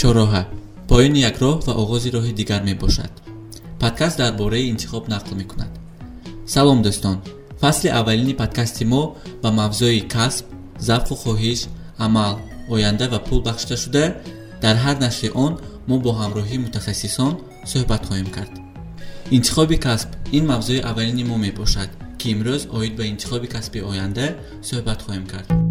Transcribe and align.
чороҳа 0.00 0.42
поёни 0.90 1.20
як 1.30 1.36
роҳ 1.44 1.56
ва 1.66 1.72
оғози 1.82 2.08
роҳи 2.16 2.32
дигар 2.40 2.62
мебошад. 2.70 3.12
Подкаст 3.82 4.16
дар 4.20 4.32
бораи 4.40 4.70
интихоб 4.72 5.04
нақл 5.14 5.34
мекунад. 5.40 5.72
Салом 6.54 6.80
дӯстон. 6.86 7.16
Фасли 7.62 7.88
аввалини 7.98 8.34
подкасти 8.42 8.84
мо 8.92 9.02
ба 9.42 9.50
мавзӯи 9.60 10.00
касб 10.14 10.44
завқу 10.88 11.14
хоҳиш 11.22 11.60
амал 12.06 12.34
оянда 12.74 13.06
ва 13.12 13.18
пул 13.26 13.40
бахшида 13.48 13.76
шуда 13.82 14.04
дар 14.64 14.76
ҳар 14.84 14.96
нашри 15.04 15.28
он 15.44 15.52
мо 15.88 15.96
бо 16.04 16.10
ҳамроҳии 16.20 16.62
мутахассисон 16.64 17.32
суҳбат 17.70 18.02
хоҳем 18.08 18.30
кард. 18.36 18.52
Интихоби 19.36 19.76
касб 19.86 20.08
ин 20.36 20.44
мавзӯи 20.52 20.84
аввалини 20.90 21.24
мо 21.30 21.36
мебошад 21.46 21.90
ки 22.18 22.26
имрӯз 22.34 22.62
оид 22.76 22.92
ба 22.98 23.04
интихоби 23.12 23.48
касби 23.54 23.78
оянда 23.90 24.26
суҳбат 24.68 24.98
хоҳем 25.06 25.26
кард 25.32 25.65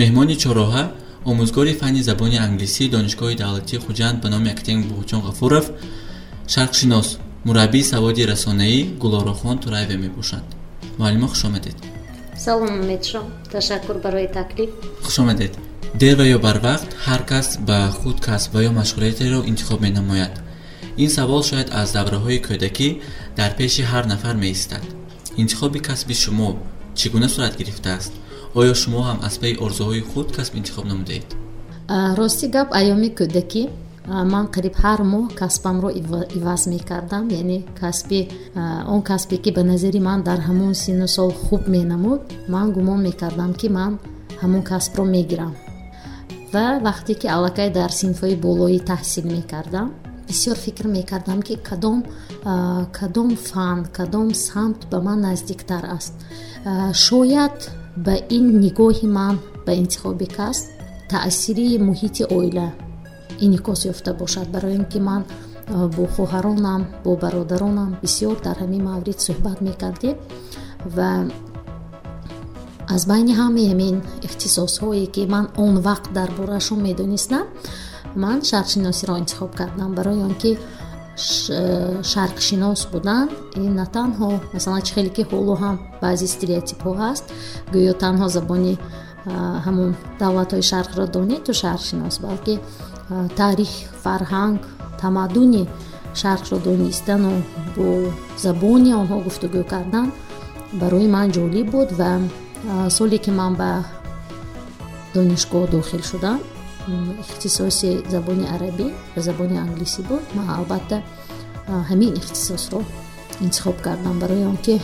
меҳмони 0.00 0.36
чороҳа 0.42 0.84
омӯзгори 1.30 1.72
фанни 1.80 2.02
забони 2.10 2.38
англисии 2.46 2.92
донишгоҳи 2.94 3.40
давлатии 3.42 3.82
хуҷанд 3.84 4.16
ба 4.22 4.28
номи 4.34 4.48
академик 4.54 4.86
буҳуҷон 4.90 5.20
ғафуров 5.28 5.66
шарқшинос 6.54 7.08
мураббии 7.46 7.88
саводи 7.92 8.22
расонаӣ 8.32 8.78
гулорохон 9.02 9.56
тураеве 9.64 9.96
мебошанд 10.04 10.48
муаллимо 10.98 11.28
хушомадед 11.32 11.76
салом 12.44 12.72
умедшом 12.82 13.26
ташаккур 13.52 13.96
барои 14.04 14.28
таклиф 14.38 14.70
хушомадед 15.06 15.52
дер 15.94 16.14
ва 16.20 16.24
ё 16.36 16.38
барвақт 16.46 16.90
ҳар 17.06 17.22
кас 17.30 17.48
ба 17.68 17.78
худ 17.98 18.18
касб 18.26 18.50
ва 18.54 18.60
ё 18.68 18.70
машғулиятеро 18.80 19.38
интихоб 19.50 19.80
менамояд. 19.86 20.34
Ин 21.02 21.10
савол 21.16 21.42
шояд 21.50 21.68
аз 21.80 21.88
давраҳои 21.96 22.42
кӯдакӣ 22.46 22.88
дар 23.38 23.50
пеши 23.58 23.82
ҳар 23.90 24.04
нафар 24.12 24.36
меистад. 24.44 24.84
Интихоби 25.42 25.80
касби 25.88 26.14
шумо 26.14 26.50
чӣ 26.98 27.06
гуна 27.12 27.28
сурат 27.28 27.54
гирифтааст 27.60 28.12
оё 28.54 28.74
шумо 28.74 29.00
ҳам 29.08 29.18
аз 29.28 29.34
паи 29.42 29.54
орзуҳои 29.64 30.02
худ 30.10 30.28
касб 30.36 30.54
интихоб 30.60 30.84
намудаед 30.92 31.26
рости 32.18 32.46
гап 32.54 32.68
айёми 32.80 33.10
кӯдакӣ. 33.18 33.64
Ман 34.34 34.46
қариб 34.54 34.74
ҳар 34.82 35.00
моҳ 35.12 35.24
касбамро 35.40 35.90
иваз 36.38 36.62
мекардам 36.74 37.24
яъне 37.40 37.58
касби 37.80 38.20
он 38.94 39.00
касбе 39.10 39.36
ки 39.44 39.50
ба 39.56 39.62
назари 39.62 40.00
ман 40.08 40.22
дар 40.28 40.40
ҳамон 40.48 40.74
сину 40.82 41.06
сол 41.16 41.30
хуб 41.44 41.62
менамуд 41.74 42.20
ман 42.54 42.66
гумон 42.76 43.00
мекардам 43.08 43.52
ки 43.60 43.68
ман 43.68 43.92
ҳамон 44.42 44.62
касбро 44.70 45.04
мегирам. 45.04 45.54
Ва 46.52 46.66
вақте 46.88 47.12
ки 47.20 47.26
аллакай 47.36 47.68
дар 47.78 47.90
синфҳои 48.00 48.36
болоӣ 48.46 48.78
таҳсил 48.90 49.26
мекардам 49.36 49.88
бисёр 50.28 50.56
фикр 50.64 50.86
мекардам 50.96 51.40
ки 51.46 51.54
кадом 51.68 51.98
кадом 52.98 53.30
фан 53.48 53.78
кадом 53.96 54.28
самт 54.34 54.80
ба 54.90 54.98
ман 55.06 55.18
наздиктар 55.28 55.84
аст. 55.96 56.14
Шояд 57.06 57.58
ба 57.96 58.14
ин 58.36 58.60
нигоҳи 58.64 59.06
ман 59.06 59.38
ба 59.66 59.72
интихоби 59.72 60.26
касб 60.26 60.64
таъсири 61.10 61.78
муҳити 61.88 62.24
оила. 62.36 62.68
Инъикос 63.44 63.84
ёфта 63.92 64.14
бошад 64.14 64.46
барои 64.54 64.74
ин 64.74 64.84
ки 64.84 65.00
ман 65.00 65.22
бо 65.96 66.04
хоҳаронам 66.14 66.82
бо 67.04 67.16
бародаронам 67.16 67.90
бисёр 68.02 68.36
дар 68.46 68.56
ҳамин 68.62 68.82
маврид 68.90 69.18
суҳбат 69.26 69.58
мекардем 69.68 70.16
ва 70.96 71.10
аз 72.94 73.02
байни 73.06 73.32
ҳамаи 73.40 73.66
ҳамин 73.72 73.96
ихтисосҳое 74.26 75.06
ки 75.14 75.22
ман 75.34 75.46
он 75.64 75.74
вақт 75.88 76.12
дар 76.18 76.30
бораашон 76.38 76.80
медонистам 76.88 77.44
ман 78.22 78.38
шарқшиносиро 78.50 79.14
интихоб 79.22 79.54
кардам. 79.54 79.94
Барои 79.94 80.20
он 80.28 80.34
ки 80.42 80.58
шарқшинос 82.12 82.80
будан. 82.92 83.26
Ин 83.64 83.72
на 83.80 83.86
танҳо 83.96 84.30
масалан 84.54 84.82
чӣ 84.86 84.92
хеле 84.96 85.10
ки 85.16 85.22
ҳоло 85.30 85.54
ҳам 85.62 85.76
баъзе 86.02 86.26
стереотипҳо 86.34 86.92
ҳаст 87.02 87.24
гӯё 87.74 87.92
танҳо 88.02 88.26
забони 88.36 88.74
ҳамон 89.66 89.90
давлатҳои 90.22 90.64
шарқро 90.70 91.04
донӣ 91.14 91.36
ту 91.46 91.52
шарқшинос 91.62 92.16
балки 92.24 92.54
таърих 93.38 93.72
фарҳанг 94.04 94.60
тамаддуни 95.00 95.64
шарқро 96.20 96.56
донистану 96.68 97.32
бо 97.76 97.86
забони 98.44 98.90
онҳо 99.00 99.16
гуфтугӯ 99.26 99.62
кардан 99.72 100.06
барои 100.80 101.08
ман 101.16 101.28
ҷолиб 101.36 101.66
буд 101.74 101.88
ва 102.00 102.10
соле 102.96 103.18
ки 103.24 103.30
ман 103.40 103.52
ба 103.60 103.70
донишгоҳ 105.14 105.64
дохил 105.74 106.02
шудам 106.10 106.38
ихтисоси 107.22 107.90
забони 108.14 108.46
арабӣ 108.54 108.86
ва 109.14 109.20
забони 109.22 109.56
англисӣ 109.58 110.00
буд. 110.08 110.24
Ман 110.34 110.48
албатта 110.58 111.02
ҳамин 111.90 112.12
ихтисосро 112.20 112.80
интихоб 113.40 113.76
кардам 113.80 114.18
барои 114.18 114.44
он 114.44 114.56
ки 114.56 114.80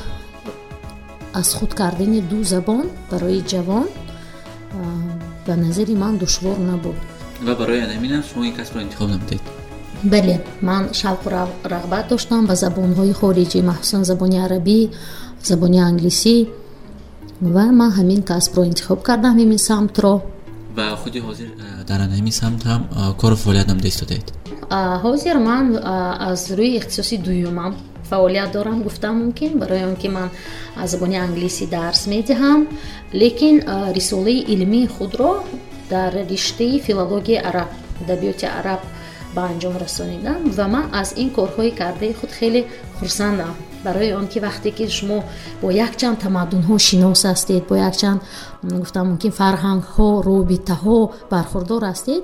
аз 1.41 1.55
худ 1.55 1.75
кардани 1.75 2.21
ду 2.21 2.45
забон 2.45 2.87
барои 3.11 3.41
ҷавон 3.53 3.87
ба 5.47 5.57
назари 5.57 5.95
ман 5.95 6.17
душвор 6.17 6.59
набуд. 6.59 6.97
Ва 7.47 7.55
барои 7.55 7.81
ҳаминам 7.81 8.23
шумо 8.29 8.45
ин 8.45 8.55
касбро 8.55 8.81
интихоб 8.81 9.09
намудед? 9.11 9.43
Бале 10.03 10.45
ман 10.63 10.83
шавқу 11.01 11.29
рағбат 11.65 12.09
доштам 12.09 12.47
ба 12.47 12.55
забонҳои 12.55 13.13
хориҷӣ 13.21 13.63
махсусан 13.63 14.05
забони 14.05 14.39
арабӣ 14.47 14.79
забони 15.51 15.81
англисӣ 15.91 16.37
ва 17.55 17.65
ман 17.81 17.91
ҳамин 17.99 18.23
касбро 18.31 18.63
интихоб 18.71 19.01
кардам 19.03 19.33
ҳамин 19.41 19.61
самтро 19.69 20.15
ва 20.77 20.97
худи 21.03 21.21
ҳозир 21.27 21.49
дар 21.89 22.01
ҳамин 22.01 22.35
самт 22.43 22.63
ҳам 22.71 22.83
кору 23.21 23.37
фаъолият 23.43 23.69
намуда 23.71 23.89
истодаед 23.89 24.27
ҳозир 25.05 25.37
ман 25.49 25.65
аз 26.31 26.43
рӯи 26.59 26.77
ихтисоси 26.79 27.17
дуюмам 27.27 27.73
фаъолият 28.11 28.51
дорам. 28.53 28.83
Гуфтам 28.83 29.15
мумкин 29.23 29.59
барои 29.59 29.85
он 29.91 29.97
ки 29.97 30.09
ман 30.09 30.29
забони 30.85 31.17
англисӣ 31.27 31.67
дарс 31.67 32.03
медиҳам 32.15 32.61
лекин 33.13 33.57
рисолаи 33.97 34.45
илмии 34.55 34.87
худро 34.87 35.33
дар 35.91 36.13
риштаи 36.33 36.81
филологияи 36.87 37.45
араб 37.51 37.69
адабиёти 38.03 38.47
араб 38.61 38.81
ба 39.37 39.43
анҷом 39.53 39.75
расонидам 39.85 40.41
ва 40.57 40.67
ман 40.75 40.87
аз 41.01 41.09
ин 41.23 41.29
корҳои 41.37 41.71
кардаи 41.81 42.13
худ 42.19 42.33
хеле 42.39 42.61
хурсандам. 42.99 43.55
Барои 43.85 44.13
он 44.21 44.27
ки 44.33 44.39
вақте 44.47 44.71
ки 44.77 44.85
шумо 44.99 45.19
бо 45.63 45.69
якчанд 45.87 46.19
тамаддунҳо 46.25 46.77
шинос 46.89 47.23
ҳастед 47.31 47.63
бо 47.71 47.75
якчанд 47.89 48.21
гуфтам 48.83 49.05
мумкин 49.11 49.33
фарҳангҳо 49.41 50.09
робитаҳо 50.29 50.99
бархурдор 51.33 51.83
ҳастед 51.91 52.23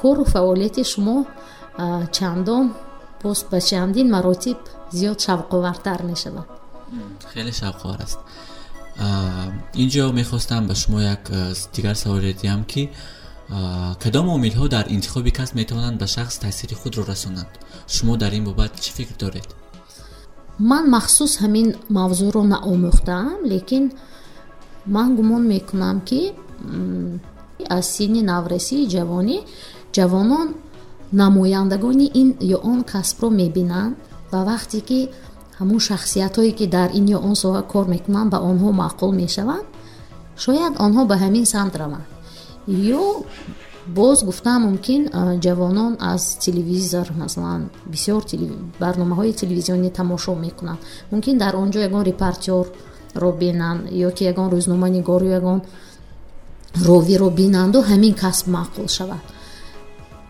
кору 0.00 0.24
фаъолияти 0.32 0.82
шумо 0.92 1.16
чандон 2.16 2.64
боз 3.22 3.38
ба 3.50 3.58
чандин 3.70 4.08
маротиб 4.14 4.58
зиёд 4.98 5.18
шавқовартар 5.26 6.00
мешавад. 6.10 6.48
Хеле 7.32 7.52
шавқовар 7.60 8.00
аст. 8.06 8.18
Инҷо 9.82 10.04
мехостам 10.20 10.62
ба 10.68 10.74
шумо 10.82 10.98
як 11.14 11.22
дигар 11.74 11.96
саволе 12.02 12.32
диҳам 12.42 12.62
ки 12.72 12.82
кадом 14.02 14.26
омилҳо 14.36 14.68
дар 14.68 14.86
интихоби 14.88 15.30
касб 15.30 15.54
метавонанд 15.60 15.98
ба 15.98 16.06
шахс 16.06 16.38
таъсири 16.38 16.74
худро 16.74 17.02
расонанд? 17.04 17.52
Шумо 17.94 18.16
дар 18.16 18.32
ин 18.32 18.44
бобат 18.44 18.72
чӣ 18.80 18.90
фикр 18.96 19.14
доред? 19.24 19.46
Ман 20.58 20.84
махсус 20.90 21.32
ҳамин 21.42 21.68
мавзӯъро 21.96 22.42
наомӯхтаам 22.54 23.38
лекин 23.52 23.84
ман 24.86 25.16
гумон 25.16 25.42
мекунам 25.52 26.00
ки 26.08 26.20
аз 27.76 27.86
синни 27.94 28.22
наврасии 28.32 28.88
ҷавонӣ 28.94 29.38
ҷавонон 29.96 30.48
намояндагони 31.20 32.06
ин 32.20 32.28
ё 32.56 32.58
он 32.72 32.80
касбро 32.92 33.28
мебинанд 33.40 33.94
ва 34.32 34.40
вақте 34.50 34.78
ки 34.88 35.00
ҳамун 35.58 35.80
шахсиятҳое 35.88 36.52
ки 36.58 36.66
дар 36.76 36.88
ин 36.98 37.06
ё 37.16 37.18
он 37.28 37.34
соҳа 37.42 37.62
кор 37.72 37.86
мекунанд 37.94 38.28
ба 38.34 38.38
онҳо 38.50 38.68
маъқул 38.82 39.12
мешаванд 39.22 39.66
шояд 40.44 40.72
онҳо 40.84 41.02
ба 41.10 41.16
ҳамин 41.24 41.44
самт 41.54 41.74
раванд 41.82 42.06
ё 42.68 43.24
боз 43.86 44.24
гуфтам 44.24 44.62
мумкин 44.62 45.02
ҷавонон 45.44 45.96
аз 46.00 46.38
телевизор 46.44 47.06
масалан 47.22 47.70
бисёр 47.92 48.22
барномаҳои 48.80 49.32
телевизионӣ 49.32 49.90
тамошо 49.90 50.34
мекунанд. 50.34 50.80
Мумкин 51.10 51.38
дар 51.38 51.56
он 51.56 51.70
ҷо 51.70 51.78
ягон 51.88 52.02
репортёрро 52.10 53.30
бинанд 53.42 53.80
ё 54.06 54.10
ки 54.16 54.24
ягон 54.24 54.48
рӯзноманигор 54.54 55.22
ё 55.22 55.32
ягон 55.40 55.60
ровиро 56.88 57.30
бинанду 57.30 57.78
ҳамин 57.90 58.14
касб 58.22 58.46
маъқул 58.56 58.88
шавад. 58.88 59.24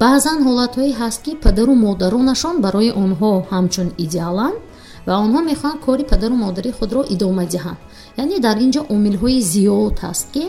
Баъзан 0.01 0.39
ҳолатҳое 0.47 0.93
ҳаст 1.01 1.21
ки 1.25 1.33
падару 1.45 1.75
модаронашон 1.87 2.57
барои 2.65 2.91
онҳо 3.05 3.31
ҳамчун 3.53 3.89
идеаланд 4.05 4.59
ва 5.07 5.15
онҳо 5.25 5.41
мехоҳанд 5.51 5.81
кори 5.87 6.05
падару 6.13 6.35
модари 6.45 6.71
худро 6.79 7.01
идома 7.15 7.45
диҳанд. 7.53 7.79
Яъне 8.23 8.37
дар 8.47 8.57
ин 8.65 8.71
ҷо 8.75 8.83
омилҳои 8.95 9.41
зиёд 9.53 9.95
ҳаст 10.05 10.27
ки 10.35 10.45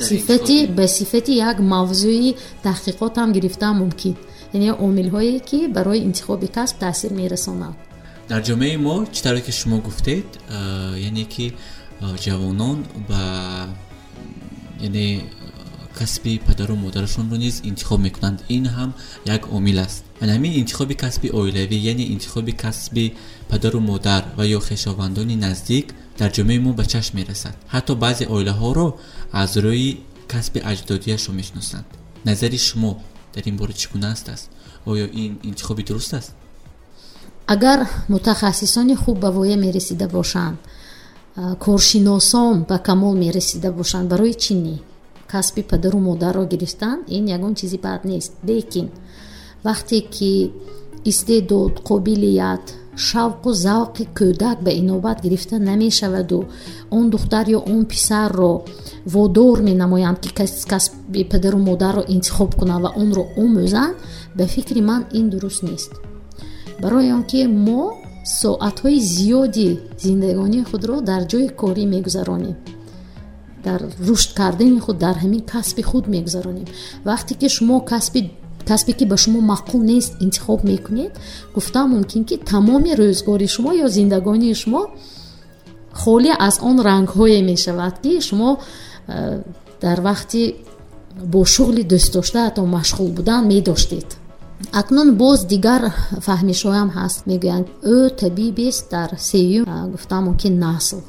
сифати 0.00 0.66
ба 0.76 0.88
сифати 0.88 1.32
як 1.32 1.60
мавзӯи 1.60 2.34
таҳқиқотам 2.64 3.32
гирифтан 3.32 3.74
мумкин 3.82 4.14
яъне 4.54 4.72
омилҳое 4.86 5.40
ки 5.48 5.68
барои 5.68 6.00
интихоби 6.08 6.48
касб 6.48 6.78
таъсир 6.78 7.12
мерасонанд 7.12 7.76
дар 8.28 8.40
ҷомеаи 8.48 8.76
мо 8.76 8.96
чӣ 9.12 9.20
тавре 9.22 9.40
ки 9.40 9.52
шумо 16.00 16.14
гуфтед 16.14 16.26
яъне 16.26 16.40
ки 16.40 16.40
ҷавонон 16.40 16.40
ба 16.40 16.40
яъне 16.40 16.40
касби 16.40 16.40
падару 16.46 16.76
модарашонро 16.76 17.36
низ 17.36 17.60
интихоб 17.64 18.00
мекунанд 18.00 18.42
ин 18.48 18.66
ҳам 18.66 18.92
як 19.24 19.52
омил 19.52 19.78
аст 19.78 20.04
ҳамин 20.20 20.52
интихоби 20.52 20.94
касби 20.94 21.30
оилавӣ 21.30 21.76
яъне 21.76 22.02
интихоби 22.02 22.52
касби 22.52 23.14
падару 23.48 23.80
модар 23.80 24.24
ва 24.36 24.44
ё 24.46 24.60
хешовандони 24.60 25.36
наздик 25.36 25.94
дар 26.18 26.32
ҷомеаи 26.32 26.58
мо 26.58 26.72
ба 26.72 26.84
чашм 26.84 27.16
мерасад 27.16 27.54
ҳатто 27.72 27.94
баъзе 27.94 28.26
оилаҳоро 28.26 28.94
аз 29.32 29.56
рӯи 29.56 29.96
касби 30.28 30.60
аҷдодияшро 30.60 31.32
мешиносанд 31.32 31.84
назари 32.24 32.58
шумо 32.58 33.02
дар 33.34 33.44
ин 33.46 33.56
бора 33.56 33.72
чӣ 33.72 33.88
гуна 33.92 34.12
астааст 34.12 34.50
оё 34.86 35.06
ин 35.12 35.38
интихоби 35.42 35.82
дуруст 35.82 36.14
аст 36.14 36.32
агар 37.46 37.88
мутахассисони 38.08 38.94
хуб 38.94 39.18
ба 39.18 39.30
воя 39.30 39.56
мерасида 39.56 40.08
бошанд 40.08 40.58
коршиносон 41.60 42.64
ба 42.68 42.78
камол 42.78 43.14
мерасида 43.14 43.72
бошанд 43.72 44.08
барои 44.08 44.34
чӣ 44.34 44.54
не 44.54 44.80
касби 45.32 45.62
падару 45.62 45.98
модарро 45.98 46.44
гирифтан 46.44 46.98
ин 47.08 47.24
ягон 47.26 47.54
чизи 47.54 47.78
бад 47.78 48.04
нест. 48.04 48.32
Лекин 48.46 48.90
вақте 49.64 50.00
ки 50.00 50.52
истеъдод 51.04 51.80
қобилият 51.88 52.64
шавқу 52.96 53.50
завқи 53.66 54.04
кӯдак 54.18 54.58
ба 54.62 54.70
инобат 54.70 55.18
гирифта 55.22 55.58
намешаваду 55.58 56.46
он 56.90 57.10
духтар 57.10 57.46
ё 57.56 57.58
он 57.74 57.84
писарро 57.84 58.64
водор 59.04 59.60
менамоянд 59.62 60.18
ки 60.20 60.30
касби 60.70 61.24
падару 61.24 61.58
модарро 61.58 62.02
интихоб 62.08 62.54
кунанд 62.54 62.82
ва 62.84 62.90
онро 63.02 63.24
омӯзанд 63.36 63.96
ба 64.36 64.44
фикри 64.46 64.80
ман 64.80 65.02
ин 65.12 65.30
дуруст 65.30 65.62
нест. 65.62 65.92
Барои 66.80 67.12
он 67.12 67.24
ки 67.24 67.46
мо 67.46 67.82
соатҳои 68.40 68.98
зиёди 69.14 69.68
зиндагонии 70.04 70.64
худро 70.70 70.96
дар 71.00 71.22
ҷои 71.30 71.48
корӣ 71.60 71.84
мегузаронем 71.94 72.56
дар 73.68 73.80
рушд 74.06 74.30
кардани 74.38 74.80
худ 74.84 74.98
дар 75.04 75.16
ҳамин 75.22 75.42
касби 75.52 75.82
худ 75.90 76.04
мегузаронем. 76.14 76.66
Вақте 77.08 77.32
ки 77.40 77.48
шумо 77.56 77.76
касби 77.92 78.20
касбе 78.68 78.92
ки 78.98 79.04
ба 79.04 79.16
шумо 79.16 79.40
маъқул 79.52 79.82
нест 79.92 80.12
интихоб 80.24 80.60
мекунед 80.64 81.12
гуфтам 81.54 81.86
мумкин 81.90 82.24
ки 82.28 82.36
тамоми 82.50 82.92
рӯзгори 83.00 83.46
шумо 83.54 83.70
ё 83.84 83.86
зиндагонии 83.96 84.54
шумо 84.62 84.82
холӣ 86.02 86.30
аз 86.48 86.56
он 86.68 86.76
рангҳое 86.88 87.40
мешавад 87.50 87.94
ки 88.02 88.12
шумо 88.28 88.50
э, 89.08 89.42
дар 89.84 89.98
вақти 90.08 90.40
бо 91.32 91.40
шуғли 91.54 91.82
дӯстдоштаатон 91.92 92.68
машғул 92.76 93.08
будан 93.16 93.42
медоштед. 93.52 94.08
Акнун 94.80 95.08
боз 95.22 95.38
дигар 95.52 95.82
фаҳмишҳоям 96.26 96.90
ҳаст 96.98 97.20
мегӯянд 97.30 97.66
ӯ 97.94 97.96
табибест 98.20 98.84
дар 98.94 99.10
сеюм 99.30 99.64
гуфтам 99.92 100.24
ки 100.40 100.48
насл 100.48 101.00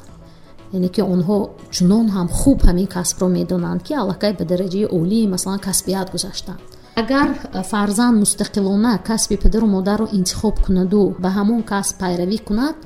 яъне 0.76 0.88
ки 0.94 1.02
онҳо 1.14 1.38
чунон 1.74 2.06
ҳам 2.16 2.28
хуб 2.38 2.58
ҳамин 2.68 2.88
касбро 2.96 3.26
медонанд 3.38 3.80
ки 3.86 3.92
аллакай 4.02 4.32
ба 4.38 4.44
дараҷаи 4.52 4.86
олии 4.98 5.30
масалан 5.34 5.60
касбият 5.68 6.08
гузаштанд. 6.14 6.60
Агар 7.02 7.28
фарзанд 7.70 8.16
мустақилона 8.22 8.92
касби 9.08 9.36
падару 9.44 9.66
модарро 9.76 10.06
интихоб 10.18 10.54
кунаду 10.64 11.02
ба 11.22 11.28
ҳамон 11.38 11.62
касб 11.72 11.94
пайравӣ 12.02 12.38
кунад 12.48 12.76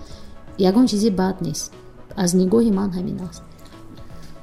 ягон 0.69 0.87
чизи 0.91 1.11
бад 1.21 1.37
нест. 1.47 1.73
Аз 2.23 2.31
нигоҳи 2.41 2.71
ман 2.79 2.91
ҳамин 2.97 3.19
аст. 3.29 3.43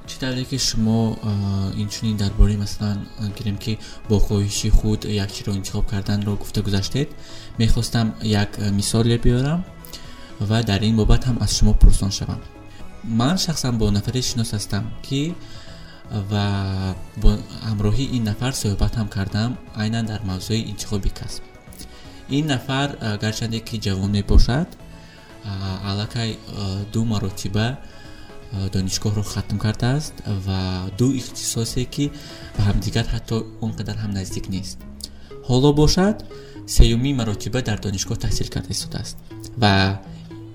Чӣ 0.10 0.16
тавре 0.24 0.44
ки 0.50 0.58
шумо 0.70 1.00
инчунин 1.84 2.18
дар 2.18 2.32
бораи 2.40 2.58
масалан 2.64 2.98
гирем 3.38 3.58
ки 3.64 3.74
бо 4.10 4.16
хоҳиши 4.26 4.70
худ 4.78 5.02
якчиро 5.26 5.52
интихоб 5.60 5.86
карданро 5.92 6.32
гуфта 6.42 6.62
гузаштед 6.68 7.10
мехостам 7.62 8.08
як 8.24 8.52
мисоле 8.80 9.18
биёрам 9.26 9.60
ва 10.50 10.64
дар 10.70 10.82
ин 10.90 10.96
бобат 11.00 11.22
ҳам 11.28 11.38
аз 11.46 11.52
шумо 11.58 11.74
пурсон 11.82 12.12
шавам 12.12 12.42
ман 13.04 13.38
шахсан 13.38 13.78
бо 13.78 13.92
нафаре 13.92 14.22
шинос 14.22 14.52
ҳастам 14.54 14.84
ки 15.08 15.36
ва 16.32 16.48
бо 17.22 17.30
ҳамроҳи 17.70 18.06
ин 18.18 18.24
нафар 18.30 18.54
суҳбатам 18.62 19.08
кардам 19.16 19.52
айнан 19.82 20.06
дар 20.06 20.22
мавзӯи 20.30 20.62
интихоби 20.72 21.10
касб. 21.20 21.44
Ин 22.38 22.46
нафар 22.54 22.88
гарчанде 23.24 23.60
ки 23.60 23.76
ҷавон 23.86 24.12
мебошад 24.18 24.70
аллакай 25.90 26.30
ду 26.94 27.02
маротиба 27.06 27.68
донишгоҳро 28.74 29.24
хатм 29.34 29.58
кардааст 29.66 30.14
ва 30.46 30.62
ду 31.00 31.08
ихтисосе 31.20 31.84
ки 31.86 32.06
ба 32.56 32.62
ҳамдигар 32.70 33.06
ҳатто 33.14 33.36
он 33.62 33.72
қадар 33.80 33.98
ҳам 34.04 34.12
наздик 34.20 34.46
нест. 34.56 34.78
Ҳоло 35.50 35.70
бошад 35.82 36.18
сеюмин 36.78 37.16
маротиба 37.22 37.60
дар 37.62 37.80
донишгоҳ 37.86 38.18
таҳсил 38.26 38.48
карда 38.56 38.72
истодааст 38.78 39.18
ва 39.62 39.74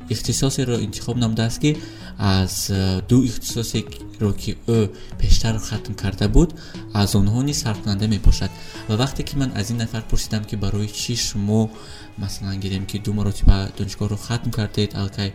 ихтисосеро 0.09 0.81
интихоб 0.81 1.17
намудааст 1.17 1.61
ки 1.61 1.77
аз 2.19 2.71
э, 2.71 3.03
ду 3.09 3.23
ихтисосеро 3.23 4.33
ки 4.33 4.57
ӯ 4.67 4.91
пештар 5.19 5.59
хатм 5.59 5.95
карда 5.95 6.29
буд 6.29 6.55
аз 6.93 7.15
онҳо 7.15 7.43
низ 7.43 7.63
сарфкунанда 7.63 8.09
мебошад 8.09 8.51
ва 8.89 8.95
вақте 8.97 9.23
ки 9.23 9.37
ман 9.37 9.53
аз 9.57 9.71
ин 9.71 9.77
нафар 9.77 10.03
пурсидам 10.03 10.45
ки 10.45 10.57
барои 10.57 10.89
чӣ 10.89 11.17
шумо 11.17 11.71
масалан 12.19 12.61
гирем 12.61 12.87
ки 12.87 12.99
ду 12.99 13.13
маротиба 13.13 13.71
донишгоҳро 13.79 14.17
хатм 14.17 14.51
кардед 14.51 14.95
алкай 14.95 15.33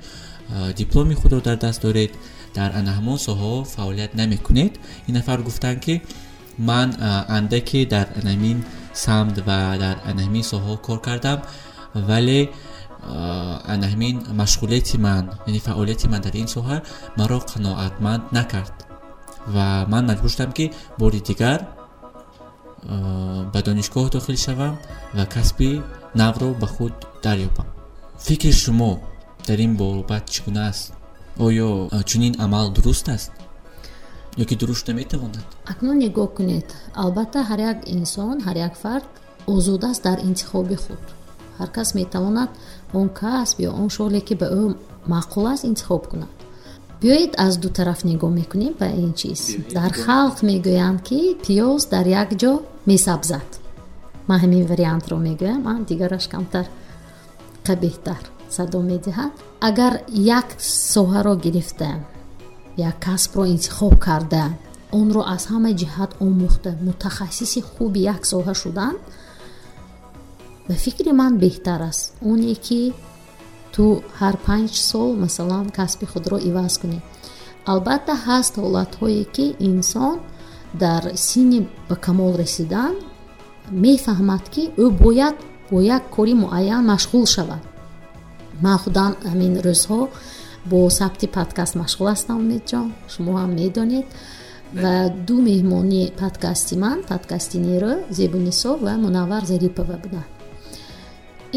э, 0.50 0.74
дипломи 0.74 1.16
худро 1.16 1.42
дар 1.42 1.57
даст 1.57 1.81
доред 1.81 2.12
дар 2.56 2.71
ана 2.80 2.92
ҳамон 2.98 3.18
соҳаҳо 3.27 3.66
фаъолият 3.74 4.13
намекунед 4.16 4.74
ин 5.07 5.13
нафар 5.16 5.39
гуфтанд 5.42 5.80
ки 5.86 6.01
ман 6.57 6.89
э, 6.92 7.25
андаке 7.38 7.86
дар 7.86 8.07
анамин 8.21 8.63
самд 8.94 9.36
ва 9.48 9.77
дар 9.83 9.98
анаҳамин 10.10 10.44
соҳаҳо 10.51 10.75
кор 10.88 11.00
кардам 11.07 11.39
вале 11.94 12.50
ана 13.73 13.87
ҳамин 13.93 14.15
машғулияти 14.41 14.97
ман 14.97 15.23
яъне 15.47 15.59
фаъолияти 15.59 16.07
ман 16.07 16.21
дар 16.21 16.33
ин 16.33 16.47
соҳа 16.55 16.77
маро 17.17 17.39
қаноатманд 17.51 18.23
накард. 18.37 18.75
Ва 19.47 19.85
ман 19.87 20.03
маҷбур 20.09 20.29
шудам 20.33 20.51
ки 20.57 20.65
бори 20.99 21.19
дигар 21.29 21.59
ба 23.53 23.59
донишгоҳ 23.67 24.09
дохил 24.15 24.37
шавам 24.45 24.75
ва 25.17 25.25
касби 25.25 25.81
навро 26.15 26.49
ба 26.61 26.67
худ 26.67 26.93
дарёбам. 27.23 27.67
Фикри 28.25 28.51
шумо 28.51 28.91
дар 29.47 29.59
ин 29.65 29.73
бобат 29.75 30.23
чӣ 30.33 30.39
гуна 30.45 30.67
аст? 30.71 30.93
Оё 31.45 31.69
чунин 32.09 32.33
амал 32.45 32.67
дуруст 32.75 33.07
аст? 33.09 33.31
Ё 34.37 34.45
ки 34.45 34.55
дуруст 34.55 34.87
наметавонад? 34.87 35.45
Акнун 35.71 35.97
нигоҳ 36.03 36.29
кунед. 36.37 36.67
Албатта 37.03 37.39
ҳар 37.49 37.59
як 37.71 37.77
инсон 37.95 38.35
ҳар 38.45 38.57
як 38.67 38.75
фард 38.83 39.07
озодааст 39.47 40.03
дар 40.03 40.17
интихоби 40.29 40.75
худ. 40.75 41.03
Ҳар 41.59 41.69
кас 41.71 41.89
метавонад 41.99 42.49
он 42.94 43.09
касб 43.09 43.59
ё 43.68 43.71
он 43.71 43.89
шуғле 43.95 44.21
ки 44.27 44.33
ба 44.41 44.47
ӯ 44.62 44.75
маъқул 45.07 45.45
аст 45.53 45.65
интихоб 45.65 46.07
кунад. 46.07 46.30
Биёед 47.01 47.33
аз 47.38 47.57
ду 47.57 47.69
тараф 47.69 48.03
нигоҳ 48.03 48.31
мекунем 48.39 48.74
ба 48.80 48.88
ин 49.03 49.13
чиз. 49.13 49.41
Дар 49.77 49.91
халқ 50.06 50.38
мегӯянд 50.50 51.00
ки 51.07 51.19
пиёз 51.44 51.81
дар 51.94 52.06
як 52.07 52.30
ҷо 52.41 52.53
месабзад. 52.89 53.50
Ман 54.27 54.39
ҳамин 54.44 54.63
вариантро 54.71 55.15
мегӯям 55.27 55.63
а 55.71 55.74
дигараш 55.89 56.25
камтар 56.33 56.65
қабеҳтар 57.68 58.24
садо 58.56 58.80
медиҳад. 58.92 59.33
Агар 59.68 59.94
як 60.39 60.47
соҳаро 60.94 61.33
гирифта 61.45 61.92
як 62.89 62.95
касбро 63.06 63.44
интихоб 63.56 63.94
карда 64.06 64.45
онро 65.00 65.21
аз 65.35 65.44
ҳама 65.52 65.71
ҷиҳат 65.81 66.11
омӯхта 66.25 66.71
мутахассиси 66.85 67.61
хуби 67.71 67.99
як 68.13 68.21
соҳа 68.31 68.54
шуданд 68.61 68.99
ба 70.69 70.76
фикри 70.83 71.11
ман 71.21 71.33
беҳтар 71.44 71.81
аст. 71.90 72.04
Оне 72.31 72.56
ки 72.66 72.81
ту 73.73 73.85
ҳар 74.19 74.35
панҷ 74.47 74.71
сол 74.90 75.09
масалан 75.23 75.66
касби 75.78 76.06
худро 76.11 76.38
иваз 76.49 76.73
кунӣ. 76.81 76.99
Албатта 77.71 78.14
ҳаст 78.28 78.54
ҳолатҳое 78.64 79.23
ки 79.35 79.45
инсон 79.69 80.16
дар 80.83 81.04
синни 81.28 81.59
ба 81.90 81.95
камол 82.06 82.33
расидан 82.42 82.94
мефаҳмад 83.85 84.44
ки 84.54 84.64
ӯ 84.83 84.85
бояд 85.04 85.35
бо 85.71 85.78
як 85.95 86.04
кори 86.16 86.33
муайян 86.44 86.83
машғул 86.92 87.26
шавад. 87.35 87.64
Ман 88.66 88.78
худам 88.83 89.11
ҳамин 89.30 89.54
рӯзҳо 89.68 90.02
бо 90.71 90.80
сабти 90.99 91.28
подкаст 91.38 91.73
машғул 91.81 92.07
ҳастам 92.14 92.38
умедҷон 92.44 92.88
шумо 93.14 93.31
ҳам 93.40 93.52
медонед. 93.59 94.07
Ва 94.81 94.95
ду 95.28 95.35
меҳмони 95.49 96.04
подкасти 96.21 96.76
ман 96.83 96.97
подкасти 97.11 97.57
нерӯ 97.68 97.94
зебунисо 98.18 98.71
ва 98.85 98.94
мунаввар 99.04 99.44
зарипова 99.52 99.97
буданд 100.04 100.38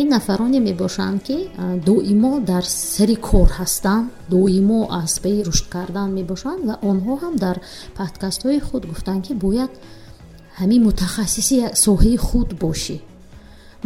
ин 0.01 0.09
нафароне 0.09 0.61
мебошанд 0.61 1.23
ки 1.23 1.49
доимо 1.87 2.41
дар 2.41 2.65
сари 2.65 3.17
кор 3.17 3.49
ҳастанд 3.59 4.11
доимо 4.31 4.89
аз 4.91 5.21
паи 5.21 5.43
рушд 5.45 5.67
кардан 5.75 6.09
мебошанд 6.19 6.61
ва 6.69 6.75
онҳо 6.91 7.15
ҳам 7.23 7.35
дар 7.45 7.57
подкастҳои 7.99 8.61
худ 8.69 8.83
гуфтанд 8.91 9.23
ки 9.27 9.33
бояд 9.45 9.71
ҳамин 10.61 10.81
мутахассиси 10.89 11.57
соҳаи 11.85 12.17
худ 12.27 12.49
бошӣ. 12.63 12.97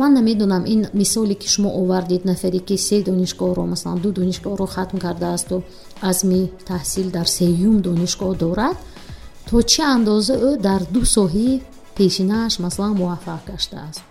Ман 0.00 0.10
намедонам 0.18 0.64
ин 0.74 0.80
мисоле 1.00 1.34
ки 1.40 1.48
шумо 1.54 1.70
овардед 1.80 2.22
нафаре 2.30 2.60
ки 2.68 2.76
се 2.86 2.96
донишгоҳро 3.08 3.64
масалан 3.72 3.98
ду 4.04 4.08
донишгоҳро 4.18 4.66
хатм 4.74 4.96
кардаасту 5.04 5.56
азми 6.10 6.42
таҳсил 6.70 7.06
дар 7.16 7.26
сеюм 7.38 7.76
донишгоҳ 7.88 8.32
дорад 8.44 8.76
то 9.48 9.56
чӣ 9.70 9.82
андоза 9.96 10.34
ӯ 10.48 10.50
дар 10.66 10.80
ду 10.94 11.00
соҳаи 11.16 11.52
пешинааш 11.96 12.54
масалан 12.64 12.92
муваффақ 13.00 13.42
гаштааст 13.50 14.02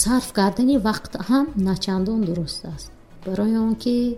сарф 0.00 0.28
кардани 0.38 0.76
вақт 0.88 1.12
ҳам 1.28 1.46
начандон 1.68 2.20
дуруст 2.28 2.62
аст. 2.74 2.90
Барои 3.26 3.56
он 3.66 3.74
ки 3.82 4.16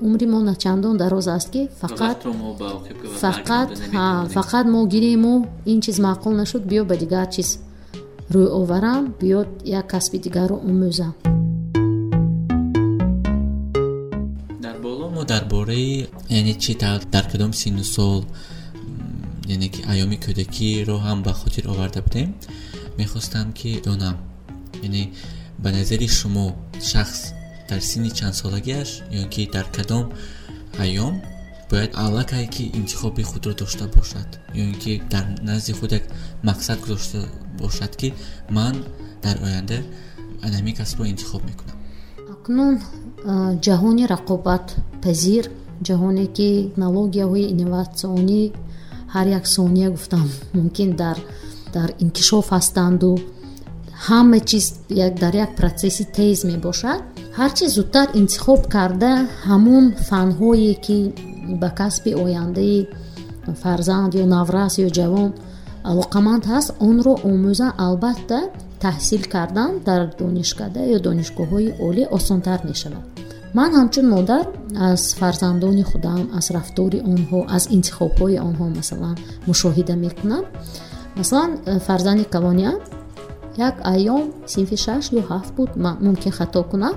умри 0.00 0.26
мо 0.32 0.40
начандон 0.40 0.96
дароз 1.02 1.26
аст 1.36 1.48
ки 1.54 1.62
фақат 1.82 2.18
фақат 3.22 3.70
фақат 4.36 4.66
мо 4.74 4.80
гирему 4.92 5.34
ин 5.72 5.78
чиз 5.84 5.98
маъқул 6.06 6.32
нашуд 6.40 6.62
биё 6.70 6.82
ба 6.90 6.96
дигар 7.02 7.26
чиз 7.34 7.48
рӯй 8.34 8.48
оварам 8.60 9.02
биёд 9.20 9.48
як 9.78 9.86
касби 9.92 10.18
дигарро 10.24 10.56
омӯзам 10.68 11.12
дар 14.64 14.76
боло 14.84 15.06
мо 15.16 15.22
дар 15.32 15.44
бораи 15.52 16.08
яъне 16.38 16.54
чи 16.62 16.72
дар 17.14 17.24
кадом 17.32 17.52
синну 17.60 17.84
сол 17.94 18.24
яъне 19.54 19.68
ки 19.74 19.80
айёми 19.92 20.16
кӯдакиро 20.24 20.96
ҳам 21.06 21.18
ба 21.26 21.32
хотир 21.40 21.64
оварда 21.72 22.00
будем 22.06 22.28
мехостам 22.98 23.46
ки 23.58 23.70
донам 23.86 24.16
яъне 24.86 25.04
ба 25.62 25.68
назари 25.76 26.08
шумо 26.08 26.46
шахс 26.90 27.20
дар 27.68 27.80
синни 27.80 28.10
чандсолагиаш 28.18 28.90
ё 29.20 29.22
ки 29.32 29.42
дар 29.54 29.66
кадом 29.76 30.04
айём 30.84 31.14
бояд 31.70 31.90
аллакай 31.94 32.46
ки 32.54 32.64
интихоби 32.78 33.22
худро 33.22 33.52
дошта 33.54 33.84
бошад 33.96 34.28
ё 34.54 34.62
ин 34.70 34.74
ки 34.82 35.02
дар 35.10 35.24
назди 35.42 35.72
худ 35.72 35.92
як 35.92 36.04
мақсад 36.48 36.78
гузошта 36.80 37.18
бошад 37.60 37.92
ки 37.96 38.08
ман 38.50 38.84
дар 39.22 39.36
оянда 39.42 39.78
анами 40.42 40.72
касбро 40.72 41.04
интихоб 41.06 41.42
мекунам. 41.44 41.76
Акнун 42.34 42.74
ҷаҳони 43.66 44.04
рақобатпазир 44.14 45.44
ҷаҳоне 45.86 46.26
ки 46.36 46.48
технологияҳои 46.70 47.50
инноватсионӣ 47.52 48.42
ҳар 49.14 49.26
як 49.38 49.44
сония 49.56 49.88
гуфтам 49.94 50.26
мумкин 50.56 50.90
дар 51.02 51.16
дар 51.76 51.88
инкишоф 52.04 52.46
ҳастанду 52.56 53.10
ҳама 54.06 54.40
чиз 54.48 54.66
дар 55.22 55.34
як 55.44 55.50
процесси 55.56 56.04
тез 56.16 56.44
мебошад. 56.50 57.00
Ҳарчи 57.38 57.66
зудтар 57.76 58.08
интихоб 58.20 58.60
карда 58.74 59.12
ҳамон 59.48 59.84
фанҳое 60.08 60.74
ки 60.84 60.98
ба 61.60 61.70
касби 61.80 62.10
ояндаи 62.24 62.78
фарзанд 63.62 64.12
ё 64.22 64.24
наврас 64.34 64.74
ё 64.86 64.88
ҷавон 64.98 65.30
алоқаманд 65.90 66.42
ҳаст 66.52 66.70
онро 66.88 67.14
омӯза 67.30 67.68
албатта 67.86 68.40
таҳсил 68.84 69.22
кардан 69.34 69.70
дар 69.88 70.02
донишкада 70.20 70.80
ё 70.96 70.98
донишгоҳҳои 71.06 71.68
олӣ 71.86 72.04
осонтар 72.16 72.60
мешавад. 72.70 73.04
Ман 73.58 73.70
ҳамчун 73.78 74.06
модар 74.14 74.44
аз 74.90 75.02
фарзандони 75.20 75.84
худам 75.90 76.20
аз 76.38 76.46
рафтори 76.56 76.98
онҳо 77.14 77.40
аз 77.56 77.64
интихобҳои 77.76 78.36
онҳо 78.48 78.66
масалан 78.78 79.16
мушоҳида 79.48 79.94
мекунам. 80.04 80.44
Масалан 81.18 81.50
фарзанди 81.86 82.24
калониам 82.34 82.76
як 83.56 83.74
айём 83.94 84.22
синфи 84.46 84.76
шаш 84.76 85.04
ё 85.18 85.22
ҳафт 85.30 85.50
буд 85.56 85.70
мумкин 86.04 86.32
хато 86.38 86.62
кунам 86.70 86.94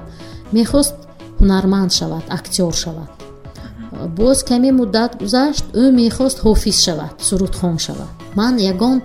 мехост 0.51 0.95
ҳунарманд 1.39 1.91
шавад 1.99 2.23
актер 2.37 2.73
шавад. 2.83 3.09
Боз 4.17 4.43
каме 4.49 4.71
муддат 4.79 5.11
гузашт 5.21 5.65
ӯ 5.81 5.83
мехост 6.01 6.37
ҳофиз 6.45 6.77
шавад 6.85 7.13
сурудхон 7.27 7.77
шавад. 7.85 8.11
Ман 8.39 8.53
ягон 8.71 8.97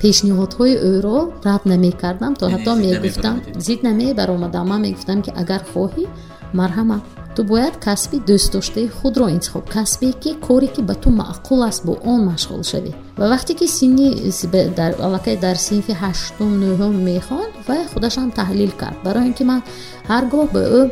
пешниҳодҳои 0.00 0.74
ӯро 0.92 1.18
рад 1.46 1.62
намекардам 1.72 2.32
то 2.40 2.44
ҳатто 2.52 2.72
мегуфтам 2.84 3.36
зид 3.66 3.80
намебаромадам 3.88 4.66
ман 4.70 4.80
мегуфтам 4.86 5.18
ки 5.24 5.30
агар 5.42 5.62
хоҳӣ 5.72 6.04
марҳамат 6.58 7.04
ту 7.36 7.42
бояд 7.44 7.74
касби 7.86 8.18
дӯстдоштаи 8.28 8.88
худро 8.98 9.26
интихоб 9.36 9.64
касбе 9.74 10.12
ки 10.22 10.30
коре 10.46 10.68
ки 10.74 10.82
ба 10.88 10.94
ту 10.94 11.10
маъқул 11.10 11.60
аст 11.68 11.84
бо 11.86 11.92
он 12.12 12.20
машғул 12.30 12.62
шавӣ. 12.70 12.92
ва 13.18 13.26
вақте 13.32 13.52
ки 13.58 13.66
синни 13.66 14.08
аллакай 15.06 15.36
дар 15.36 15.56
синфи 15.56 15.92
ҳаштум 16.02 16.52
нӯҳум 16.62 16.94
мехонд 17.10 17.52
вай 17.68 17.82
худашам 17.92 18.28
таҳлил 18.38 18.72
кард. 18.80 18.98
барои 19.04 19.26
ин 19.28 19.34
ки 19.38 19.44
ман 19.50 19.60
ҳар 20.10 20.24
гоҳ 20.32 20.46
ба 20.54 20.62
ӯ 20.80 20.82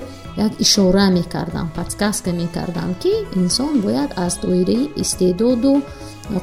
як 0.47 0.53
ишора 0.65 1.07
мекардам 1.19 1.67
подсказка 1.77 2.31
мекардам 2.43 2.91
ки 3.03 3.13
инсон 3.41 3.81
бояд 3.85 4.11
аз 4.25 4.33
доираи 4.43 4.91
истеъдоду 5.03 5.73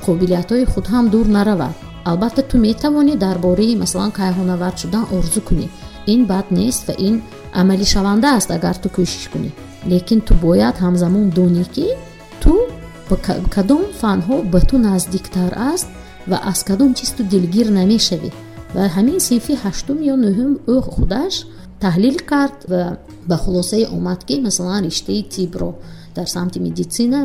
қобилиятҳои 0.06 0.65
худ 0.72 0.86
ҳам 0.94 1.06
дур 1.13 1.25
наравад. 1.38 1.75
албатта 2.10 2.41
ту 2.50 2.56
метавонӣ 2.68 3.15
дар 3.25 3.38
бораи 3.46 3.75
масалан 3.84 4.12
кайҳонавард 4.20 4.77
шудан 4.82 5.06
орзу 5.18 5.41
кунӣ. 5.48 5.68
ин 6.13 6.22
бад 6.32 6.46
нест 6.58 6.82
ва 6.88 6.94
ин 7.08 7.15
амалишаванда 7.62 8.27
аст 8.38 8.50
агар 8.58 8.75
ту 8.84 8.88
кӯшиш 8.96 9.27
кунӣ 9.34 9.51
лекин 9.86 10.21
ту 10.21 10.33
бояд 10.33 10.75
ҳамзамон 10.86 11.29
донӣ 11.38 11.65
ки 11.75 11.88
ту 12.41 12.53
кадом 13.55 13.83
фанҳо 14.01 14.36
ба 14.51 14.59
ту 14.69 14.77
наздиктар 14.77 15.51
аст 15.74 15.88
ва 16.29 16.38
аз 16.51 16.59
кадом 16.63 16.93
чиз 16.93 17.12
ту 17.17 17.24
дилгир 17.24 17.67
намешавӣ. 17.79 18.29
Ва 18.75 18.83
ҳамин 18.95 19.19
синфи 19.27 19.53
ҳаштум 19.63 19.98
ё 20.12 20.15
нӯҳум 20.24 20.53
ӯ 20.74 20.75
худаш 20.91 21.36
таҳлил 21.83 22.17
кард 22.31 22.57
ва 22.71 22.81
ба 23.29 23.36
хулосае 23.43 23.86
омад 23.98 24.19
ки 24.27 24.36
масалан 24.48 24.83
риштаи 24.88 25.24
тибро 25.33 25.71
дар 26.15 26.27
самти 26.36 26.59
медисина 26.59 27.19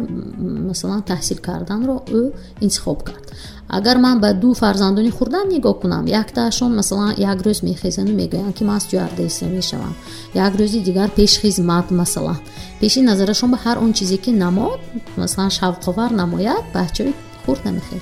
масалан 0.71 1.03
таҳсил 1.11 1.39
карданро 1.49 1.97
ӯ 2.19 2.23
интихоб 2.65 2.99
кард 3.09 3.27
агар 3.69 3.99
ман 3.99 4.21
ба 4.21 4.33
ду 4.35 4.55
фарзандони 4.55 5.11
хурдам 5.11 5.49
нигоҳ 5.49 5.81
кунам 5.83 6.05
яктаашон 6.07 6.75
масалан 6.77 7.15
як 7.19 7.39
рӯз 7.47 7.59
мехезану 7.65 8.13
мегӯянд 8.21 8.55
ки 8.57 8.65
ман 8.65 8.81
стюардесса 8.81 9.47
мешавам. 9.47 9.95
Як 10.35 10.53
рӯзи 10.55 10.81
дигар 10.89 11.11
пешхизмат 11.11 11.91
масалан. 11.91 12.39
Пеши 12.81 13.01
назарашон 13.03 13.51
ба 13.51 13.59
ҳар 13.65 13.77
он 13.85 13.93
чизе 13.93 14.17
ки 14.17 14.31
намод 14.31 14.81
масалан 15.17 15.51
шавқовар 15.59 16.11
намояд 16.13 16.65
баҳчаи 16.75 17.15
хурд 17.45 17.65
намехел 17.65 18.01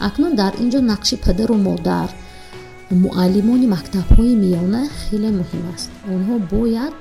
акнун 0.00 0.34
дар 0.34 0.52
ин 0.62 0.68
ҷо 0.72 0.80
нақши 0.92 1.14
падару 1.26 1.54
модар 1.68 2.08
муаллимони 3.04 3.66
мактабҳои 3.76 4.34
миёна 4.44 4.82
хеле 5.02 5.30
муҳим 5.40 5.64
аст. 5.74 5.90
Онҳо 6.14 6.34
бояд 6.54 6.94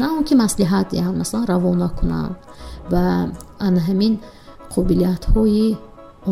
на 0.00 0.06
он 0.16 0.24
ки 0.28 0.34
маслиҳат 0.44 0.86
диҳанд 0.94 1.16
масалан 1.22 1.46
равона 1.52 1.88
кунанд 1.98 2.34
ба 2.92 3.02
ана 3.66 3.80
ҳамин 3.88 4.12
қобилиятҳои 4.74 5.68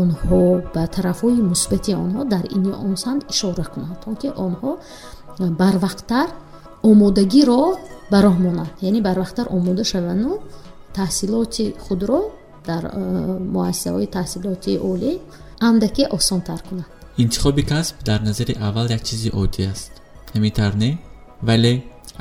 онҳо 0.00 0.42
ба 0.74 0.82
тарафҳои 0.96 1.40
мусбати 1.52 1.92
онҳо 2.04 2.20
дар 2.34 2.44
ин 2.56 2.62
ё 2.72 2.74
он 2.86 2.94
самт 3.04 3.22
ишора 3.32 3.64
кунанд 3.72 3.96
то 4.04 4.10
ки 4.20 4.28
онҳо 4.46 4.70
барвақттар 5.60 6.28
омодагиро 6.90 7.62
ба 8.12 8.18
роҳ 8.26 8.36
монанд. 8.46 8.72
Яъне 8.88 9.00
барвақттар 9.08 9.46
омода 9.56 9.84
шаванду 9.92 10.30
таҳсилоти 10.98 11.64
худро 11.84 12.20
дар 12.68 12.82
муассисаҳои 13.54 14.06
таҳсилоти 14.16 14.72
олӣ 14.90 15.12
андаке 15.68 16.04
осонтар 16.16 16.60
кунанд. 16.68 16.90
Интихоби 17.24 17.62
касб 17.72 17.94
дар 18.08 18.20
назари 18.28 18.54
аввал 18.66 18.86
як 18.96 19.02
чизи 19.08 19.30
оддӣ 19.42 19.62
аст. 19.72 19.92
Ҳамитар 20.34 20.72
не? 20.82 20.90
Вале 21.48 21.74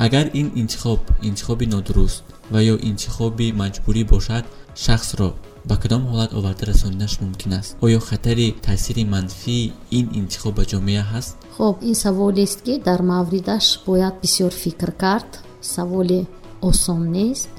агар 0.05 0.25
ин 0.39 0.47
интихоб 0.61 0.99
интихоби 1.29 1.65
нодуруст 1.73 2.23
ва 2.53 2.59
ё 2.73 2.75
интихоби 2.89 3.47
маҷбурӣ 3.61 4.03
бошад 4.13 4.45
шахсро 4.83 5.29
ба 5.69 5.75
кадом 5.81 6.03
ҳолат 6.11 6.31
оварда 6.37 6.63
расонидаш 6.71 7.13
мумкин 7.21 7.53
аст? 7.59 7.71
Оё 7.85 7.99
хатари 7.99 8.47
таъсири 8.67 9.03
манфии 9.13 9.73
ин 9.97 10.05
интихоб 10.19 10.53
ба 10.55 10.63
ҷомеа 10.71 11.03
ҳаст? 11.11 11.33
Хоб 11.57 11.75
ин 11.89 11.95
саволест 12.03 12.59
ки 12.65 12.73
дар 12.87 13.01
мавридаш 13.11 13.65
бояд 13.87 14.15
бисёр 14.23 14.51
фикр 14.63 14.91
кард. 15.03 15.31
Саволи 15.61 16.27
осон 16.69 17.01
нест. 17.17 17.49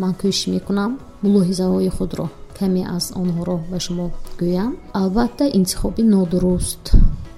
Ман 0.00 0.12
кӯшиш 0.20 0.46
мекунам 0.54 0.92
мулоҳизаҳои 1.24 1.90
худро. 1.96 2.26
Каме 2.58 2.82
аз 2.96 3.04
онҳоро 3.22 3.56
ба 3.70 3.78
шумо 3.84 4.06
гӯям. 4.40 4.72
Албатта 5.00 5.44
интихоби 5.58 6.02
нодуруст. 6.14 6.84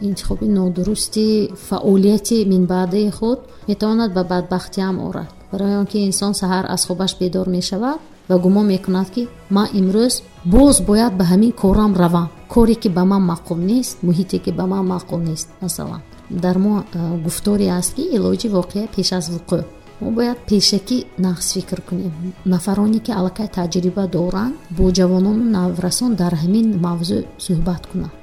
Интихоби 0.08 0.46
нодурусти 0.58 1.26
фаъолияти 1.68 2.38
минбаъдаи 2.52 3.10
худ 3.18 3.38
метавонад 3.68 4.10
ба 4.16 4.22
бадбахтиам 4.32 4.96
орад. 5.08 5.30
Барои 5.52 5.76
он 5.80 5.86
ки 5.86 5.98
инсон 5.98 6.32
саҳар 6.40 6.64
аз 6.74 6.82
хобаш 6.86 7.12
бедор 7.20 7.46
мешавад 7.56 8.00
ва 8.28 8.36
гумон 8.38 8.66
мекунад 8.66 9.08
ки 9.14 9.22
ман 9.50 9.68
имрӯз 9.80 10.14
боз 10.44 10.76
бояд 10.88 11.12
ба 11.18 11.24
ҳамин 11.24 11.52
корам 11.52 11.92
равам. 12.02 12.28
Коре 12.48 12.74
ки 12.74 12.88
ба 12.88 13.04
ман 13.04 13.22
маъқул 13.30 13.58
нест 13.70 13.96
муҳите 14.06 14.38
ки 14.44 14.50
ба 14.58 14.64
ман 14.66 14.84
маъқул 14.92 15.20
нест 15.28 15.48
масалан. 15.62 16.02
Дар 16.30 16.56
мо 16.58 16.84
гуфторе 17.24 17.68
аст 17.78 17.94
ки 17.96 18.02
илоҷи 18.16 18.48
воқеа 18.48 18.88
пеш 18.94 19.12
аз 19.18 19.26
вуқӯъ. 19.34 19.60
Мо 20.00 20.10
бояд 20.16 20.38
пешакӣ 20.48 20.98
нағз 21.24 21.46
фикр 21.54 21.80
кунем. 21.88 22.12
Нафароне 22.44 22.98
ки 23.04 23.10
аллакай 23.18 23.48
таҷриба 23.48 24.04
доранд 24.16 24.54
бо 24.76 24.84
ҷавонону 24.98 25.44
наврасон 25.56 26.14
дар 26.14 26.32
ҳамин 26.42 26.66
мавзӯъ 26.84 27.20
суҳбат 27.46 27.84
кунанд 27.90 28.14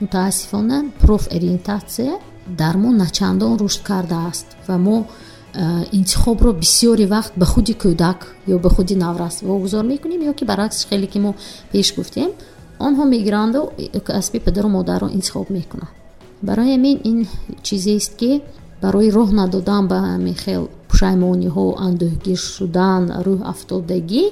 мутаассифона 0.00 0.84
профориентатсия 1.00 2.14
дар 2.46 2.76
мо 2.76 2.90
начандон 2.92 3.58
рушд 3.58 3.82
кардааст 3.82 4.46
ва 4.68 4.76
мо 4.78 5.06
интихобро 5.92 6.52
бисёри 6.52 7.06
вақт 7.06 7.32
ба 7.36 7.46
худи 7.46 7.72
кӯдак 7.72 8.26
ё 8.46 8.58
ба 8.58 8.70
худи 8.70 8.94
наврас 8.94 9.42
вогузор 9.42 9.84
мекунем 9.84 10.20
ё 10.30 10.32
ки 10.34 10.44
баръакс 10.44 10.86
хеле 10.88 11.06
ки 11.06 11.18
мо 11.18 11.34
пеш 11.72 11.94
гуфтем 11.96 12.30
онҳо 12.78 13.04
мегиранду 13.04 13.60
касби 14.04 14.38
падару 14.38 14.68
модарро 14.68 15.08
интихоб 15.08 15.50
мекунанд. 15.50 15.92
Барои 16.42 16.76
ҳамин 16.76 16.96
ин 17.10 17.26
чизест 17.62 18.16
ки 18.16 18.42
барои 18.82 19.10
роҳ 19.10 19.30
надодан 19.40 19.88
ба 19.88 19.98
ҳамин 20.14 20.36
хел 20.44 20.68
пушаймониҳо 20.88 21.66
андӯҳгир 21.86 22.40
шудан 22.54 23.02
рӯҳ 23.26 23.40
афтодагӣ 23.52 24.24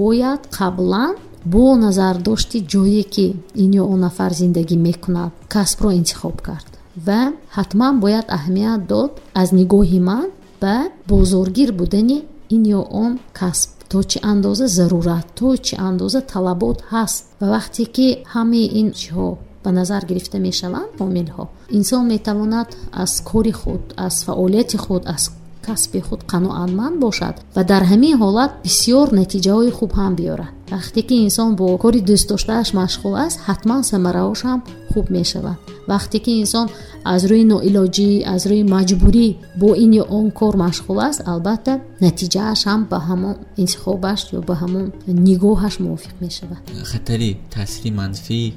бояд 0.00 0.42
қаблан 0.58 1.14
бо 1.52 1.64
назардошти 1.84 2.58
ҷое 2.72 3.02
ки 3.14 3.26
ин 3.62 3.70
ё 3.80 3.84
он 3.92 4.00
нафар 4.06 4.32
зиндагӣ 4.40 4.76
мекунад 4.88 5.32
касбро 5.54 5.90
интихоб 6.00 6.36
кард 6.48 6.73
ва 7.06 7.22
ҳатман 7.56 7.94
бояд 8.04 8.26
аҳамият 8.38 8.80
дод 8.92 9.10
аз 9.40 9.48
нигоҳи 9.58 10.00
ман 10.10 10.26
ба 10.62 10.76
бозоргир 11.08 11.70
будани 11.80 12.18
ин 12.54 12.62
ё 12.78 12.80
он 13.04 13.12
касб. 13.38 13.70
То 13.90 14.02
чӣ 14.10 14.18
андоза 14.32 14.66
зарурат 14.78 15.26
то 15.38 15.48
чӣ 15.66 15.74
андоза 15.88 16.20
талабот 16.32 16.78
ҳаст. 16.92 17.20
Ва 17.40 17.46
вақте 17.56 17.84
ки 17.94 18.08
ҳамаи 18.34 18.66
ин 18.80 18.88
чиҳо 18.98 19.28
ба 19.64 19.70
назар 19.78 20.02
гирифта 20.10 20.38
мешаванд 20.46 20.90
омилҳо 21.06 21.44
инсон 21.78 22.02
метавонад 22.14 22.68
аз 23.02 23.12
кори 23.30 23.52
худ 23.60 23.82
аз 24.06 24.14
фаъолияти 24.26 24.76
худ 24.84 25.02
аз 25.14 25.22
касби 25.66 26.00
худ 26.06 26.20
қаноатманд 26.32 26.96
бошад 27.04 27.34
ва 27.56 27.62
дар 27.70 27.82
ҳамин 27.90 28.14
ҳолат 28.22 28.52
бисёр 28.66 29.06
натиҷаҳои 29.20 29.70
хуб 29.78 29.90
ҳам 30.00 30.12
биёрад. 30.20 30.52
Вақте 30.74 31.00
ки 31.08 31.14
инсон 31.26 31.50
бо 31.58 31.66
кори 31.84 32.00
дӯстдоштааш 32.08 32.68
машғул 32.80 33.14
аст 33.24 33.38
ҳатман 33.48 33.82
самараҳош 33.90 34.40
ҳам 34.48 34.60
хуб 34.92 35.06
мешавад 35.18 35.58
вақте 35.92 36.18
ки 36.24 36.32
инсон 36.42 36.66
аз 37.12 37.22
рӯи 37.30 37.44
ноилоҷӣ 37.52 38.10
аз 38.34 38.42
рӯи 38.50 38.62
маҷбурӣ 38.74 39.28
бо 39.60 39.68
ин 39.84 39.90
ё 40.02 40.04
он 40.18 40.26
кор 40.38 40.54
машғул 40.64 40.98
аст 41.08 41.20
албатта 41.32 41.72
натиҷааш 42.04 42.60
ҳам 42.68 42.80
ба 42.90 42.98
ҳамон 43.08 43.36
интихобаш 43.62 44.20
ё 44.38 44.40
ба 44.48 44.54
ҳамон 44.62 44.86
нигоҳаш 45.28 45.74
мувофиқ 45.84 46.14
мешавад. 46.24 46.60
Хатари 46.92 47.30
таъсири 47.54 47.90
манфии 48.00 48.48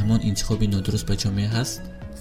ҳамон 0.00 0.20
интихоби 0.30 0.66
нодуруст 0.74 1.06
ба 1.10 1.14
ҷомеа 1.22 1.50
ҳаст? 1.56 1.76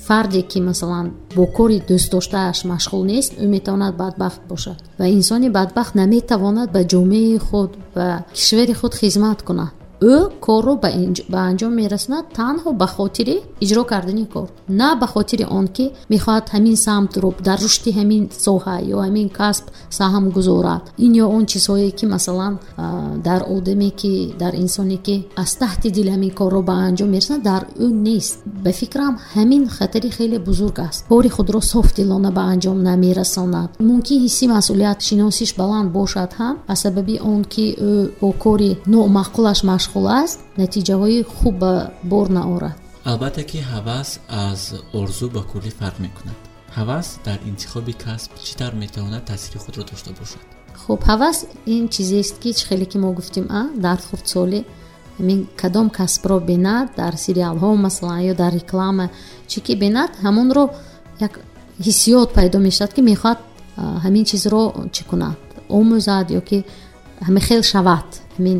Фарде 0.07 0.41
ки 0.51 0.59
масалан 0.69 1.07
бо 1.35 1.43
кори 1.57 1.77
дӯстдоштааш 1.89 2.59
машғул 2.71 3.03
нест 3.11 3.31
ӯ 3.43 3.45
метавонад 3.55 3.93
бадбахт 4.03 4.41
бошад 4.51 4.77
ва 4.99 5.05
инсони 5.17 5.49
бадбахт 5.57 5.93
наметавонад 6.01 6.69
ба 6.75 6.81
ҷомеаи 6.91 7.37
худ 7.47 7.71
ба 7.95 8.05
кишвари 8.37 8.73
худ 8.79 8.93
хизмат 9.01 9.39
кунад 9.47 9.73
ӯ 10.01 10.15
корро 10.45 10.73
ба 11.33 11.39
анҷом 11.49 11.73
мерасонад 11.81 12.25
танҳо 12.39 12.69
ба 12.81 12.87
хотири 12.95 13.37
иҷро 13.63 13.83
кардани 13.91 14.25
кор 14.33 14.47
на 14.69 14.95
ба 15.01 15.07
хотири 15.13 15.45
он 15.59 15.67
ки 15.75 15.85
мехоҳад 16.13 16.45
ҳамин 16.53 16.75
самтро 16.87 17.29
дар 17.47 17.57
рушди 17.65 17.91
ҳамин 17.99 18.23
соҳа 18.45 18.75
ё 18.95 18.97
ҳамин 19.05 19.27
касб 19.39 19.65
саҳм 19.99 20.25
гузорад. 20.37 20.83
Ин 21.05 21.11
ё 21.23 21.25
он 21.37 21.43
чизҳое 21.51 21.91
ки 21.97 22.05
масалан 22.05 22.53
дар 23.27 23.41
одаме 23.55 23.89
ки 23.99 24.11
дар 24.41 24.53
инсоне 24.63 24.97
ки 25.05 25.15
аз 25.43 25.51
таҳти 25.61 25.87
дил 25.97 26.07
ҳамин 26.15 26.31
корро 26.39 26.61
ба 26.69 26.73
анҷом 26.87 27.09
мерасонад 27.15 27.43
дар 27.51 27.61
ӯ 27.85 27.87
нест. 28.07 28.35
Ба 28.63 28.71
фикрам 28.79 29.13
ҳамин 29.35 29.63
хатари 29.77 30.09
хеле 30.17 30.37
бузург 30.39 30.77
аст. 30.87 30.99
Кори 31.11 31.29
худро 31.29 31.61
софдилона 31.73 32.31
ба 32.37 32.41
анҷом 32.53 32.77
намерасонад. 32.89 33.69
Мумкин 33.89 34.19
ҳисси 34.25 34.45
масъулият 34.55 34.99
шиносиш 35.07 35.51
баланд 35.61 35.87
бошад 35.91 36.31
ҳам 36.39 36.55
аз 36.67 36.79
сабаби 36.83 37.15
он 37.33 37.41
ки 37.53 37.65
ӯ 37.89 38.09
бо 38.21 38.29
кори 38.43 38.71
номаъқулаш 38.93 39.59
маш 39.69 39.86
машғул 39.87 40.07
аст 40.07 40.39
натиҷаҳои 40.57 41.23
хуб 41.23 41.59
ба 41.59 41.91
бор 42.03 42.27
наорад. 42.29 42.75
Албатта 43.05 43.43
ки 43.43 43.59
ҳавас 43.59 44.19
аз 44.29 44.73
орзу 44.93 45.29
ба 45.29 45.41
куллӣ 45.51 45.71
фарқ 45.79 45.99
мекунад. 45.99 46.37
Ҳавас 46.77 47.07
дар 47.25 47.39
интихоби 47.45 47.93
касб 47.93 48.31
чӣ 48.45 48.55
тавр 48.57 48.75
метавонад 48.75 49.25
таъсири 49.25 49.57
худро 49.57 49.83
дошта 49.83 50.11
бошад? 50.19 50.43
Хуб 50.85 50.99
ҳавас 51.09 51.45
ин 51.65 51.87
чизест 51.87 52.35
ки 52.39 52.49
чӣ 52.57 52.63
хеле 52.67 52.85
ки 52.85 52.97
мо 52.97 53.11
гуфтем 53.13 53.45
а? 53.49 53.61
Дар 53.85 53.99
хурдсолӣ 54.09 54.59
ҳамин 55.19 55.39
кадом 55.61 55.89
касбро 55.89 56.39
бинад 56.39 56.87
дар 56.97 57.13
сериалҳо 57.25 57.69
масалан 57.85 58.21
ё 58.31 58.33
дар 58.35 58.53
реклама 58.59 59.05
чӣ 59.51 59.59
ки 59.65 59.73
бинад 59.83 60.11
ҳамонро 60.25 60.65
як 61.27 61.33
ҳиссиёт 61.85 62.29
пайдо 62.37 62.57
мешавад 62.67 62.91
ки 62.95 63.01
мехоҳад 63.11 63.39
ҳамин 64.03 64.23
чизро 64.31 64.63
чӣ 64.95 65.03
кунад 65.09 65.37
омӯзад 65.79 66.27
ё 66.39 66.41
ки 66.49 66.57
ҳамихел 67.27 67.61
шавад. 67.71 68.07
Ҳамин 68.37 68.57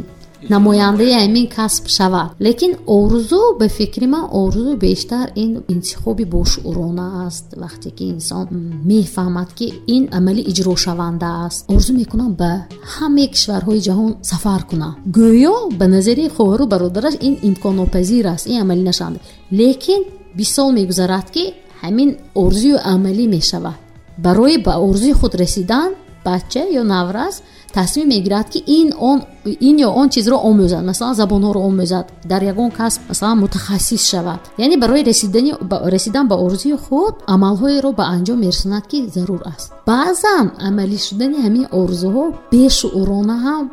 намояндаи 0.50 1.14
ҳамин 1.24 1.48
касб 1.56 1.86
шавад. 1.98 2.30
Лекин 2.40 2.74
орзу 3.00 3.42
ба 3.60 3.68
фикри 3.78 4.08
ман 4.14 4.26
орзу 4.32 4.78
бештар 4.86 5.28
ин 5.36 5.52
интихоби 5.74 6.26
бошӯрона 6.36 7.08
аст. 7.28 7.46
Вақте 7.64 7.90
ки 7.98 8.04
инсон 8.16 8.46
мефаҳмад 8.90 9.50
ки 9.58 9.68
ин 9.96 10.04
амалӣ 10.18 10.42
иҷрошаванда 10.52 11.30
аст. 11.46 11.60
Орзу 11.74 11.92
мекунам 12.02 12.32
ба 12.42 12.52
ҳамаи 12.96 13.28
кишварҳои 13.34 13.82
ҷаҳон 13.88 14.12
сафар 14.32 14.62
кунам. 14.70 14.94
Гӯё 15.18 15.56
ба 15.80 15.86
назари 15.96 16.26
хоҳару 16.36 16.66
бародараш 16.74 17.16
ин 17.28 17.36
имконнопазир 17.50 18.26
аст 18.34 18.46
ин 18.52 18.58
амалӣ 18.64 18.84
нашаванда 18.92 19.20
лекин 19.60 20.02
бист 20.38 20.54
сол 20.56 20.70
мегузарад 20.80 21.28
ки 21.36 21.44
ҳамин 21.84 22.10
орзую 22.44 22.78
амалӣ 22.94 23.26
мешавад. 23.36 23.78
Барои 24.26 24.58
ба 24.66 24.74
орзуи 24.88 25.14
худ 25.20 25.34
расидан 25.42 25.90
бача 26.26 26.64
ё 26.80 26.84
навраз 27.78 27.90
тасмим 27.94 28.10
мегирад 28.10 28.50
ки 28.50 28.64
ин 28.66 28.94
он 29.00 29.24
ин 29.46 29.78
ё 29.78 29.90
он 29.90 30.10
чизро 30.10 30.38
омӯзад 30.38 30.84
масалан 30.86 31.16
забонҳоро 31.16 31.60
омӯзад 31.60 32.06
дар 32.26 32.44
ягон 32.44 32.72
касб 32.72 33.02
масалан 33.10 33.40
мутахассис 33.40 34.10
шавад. 34.10 34.40
Яъне 34.58 34.78
барои 34.78 35.04
расидан 35.04 36.28
ба 36.28 36.36
орзуи 36.36 36.78
худ 36.78 37.16
амалҳоеро 37.28 37.92
ба 37.94 38.04
анҷом 38.16 38.40
мерасонад 38.40 38.88
ки 38.88 39.08
зарур 39.16 39.42
аст. 39.46 39.74
Баъзан 39.86 40.52
амалӣ 40.68 40.98
шудани 40.98 41.38
ҳамин 41.46 41.66
орзуҳо 41.72 42.26
бешуурона 42.52 43.36
ҳам 43.46 43.66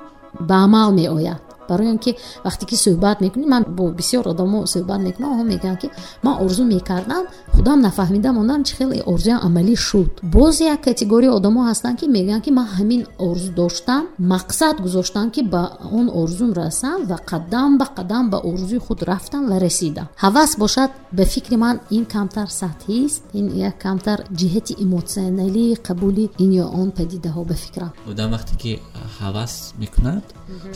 ба 0.48 0.54
амал 0.64 0.90
меояд 0.92 1.40
барои 1.68 1.88
он 1.94 1.98
ки 1.98 2.16
вақте 2.44 2.64
ки 2.70 2.76
суҳбат 2.84 3.16
мекунӣ 3.24 3.46
ман 3.54 3.64
бо 3.76 3.84
бисёр 3.98 4.24
одамо 4.32 4.58
суҳбат 4.74 5.00
мекунам 5.06 5.30
онҳо 5.34 5.44
мегӯянд 5.52 5.78
ки 5.82 5.88
ман 6.24 6.34
орзу 6.44 6.64
мекардам 6.74 7.24
худам 7.54 7.78
нафаҳмида 7.86 8.30
мондам 8.38 8.60
чӣ 8.66 8.72
хеле 8.78 9.02
орзуям 9.12 9.40
амалӣ 9.46 9.74
шуд. 9.88 10.10
Боз 10.36 10.54
як 10.60 10.80
категория 10.88 11.32
одамо 11.38 11.60
ҳастанд 11.70 11.96
ки 12.00 12.06
мегӯянд 12.16 12.42
ки 12.44 12.50
ман 12.58 12.68
ҳамин 12.76 13.02
орзу 13.28 13.50
доштам 13.60 14.02
мақсад 14.32 14.74
гузоштам 14.84 15.26
ки 15.34 15.40
ба 15.54 15.62
он 15.98 16.06
орзум 16.22 16.50
расам 16.60 16.98
ва 17.10 17.18
қадам 17.30 17.70
ба 17.80 17.86
қадам 17.96 18.24
ба 18.32 18.38
орзуи 18.50 18.78
худ 18.86 19.00
рафтам 19.10 19.42
ва 19.50 19.56
расидам. 19.64 20.06
Ҳавас 20.24 20.50
бошад 20.62 20.90
ба 21.16 21.24
фикри 21.32 21.56
ман 21.64 21.76
ин 21.96 22.04
камтар 22.14 22.48
сатҳист 22.60 23.22
ин 23.38 23.46
як 23.68 23.74
камтар 23.84 24.18
ҷиҳати 24.40 24.72
эмотсионалии 24.84 25.78
қабули 25.86 26.24
ин 26.44 26.50
ё 26.62 26.66
он 26.80 26.88
падидаҳо 26.98 27.42
ба 27.50 27.54
фикрам. 27.64 27.92
Одам 28.10 28.28
вақте 28.36 28.54
ки 28.62 28.72
ҳавас 29.18 29.52
мекунад 29.82 30.24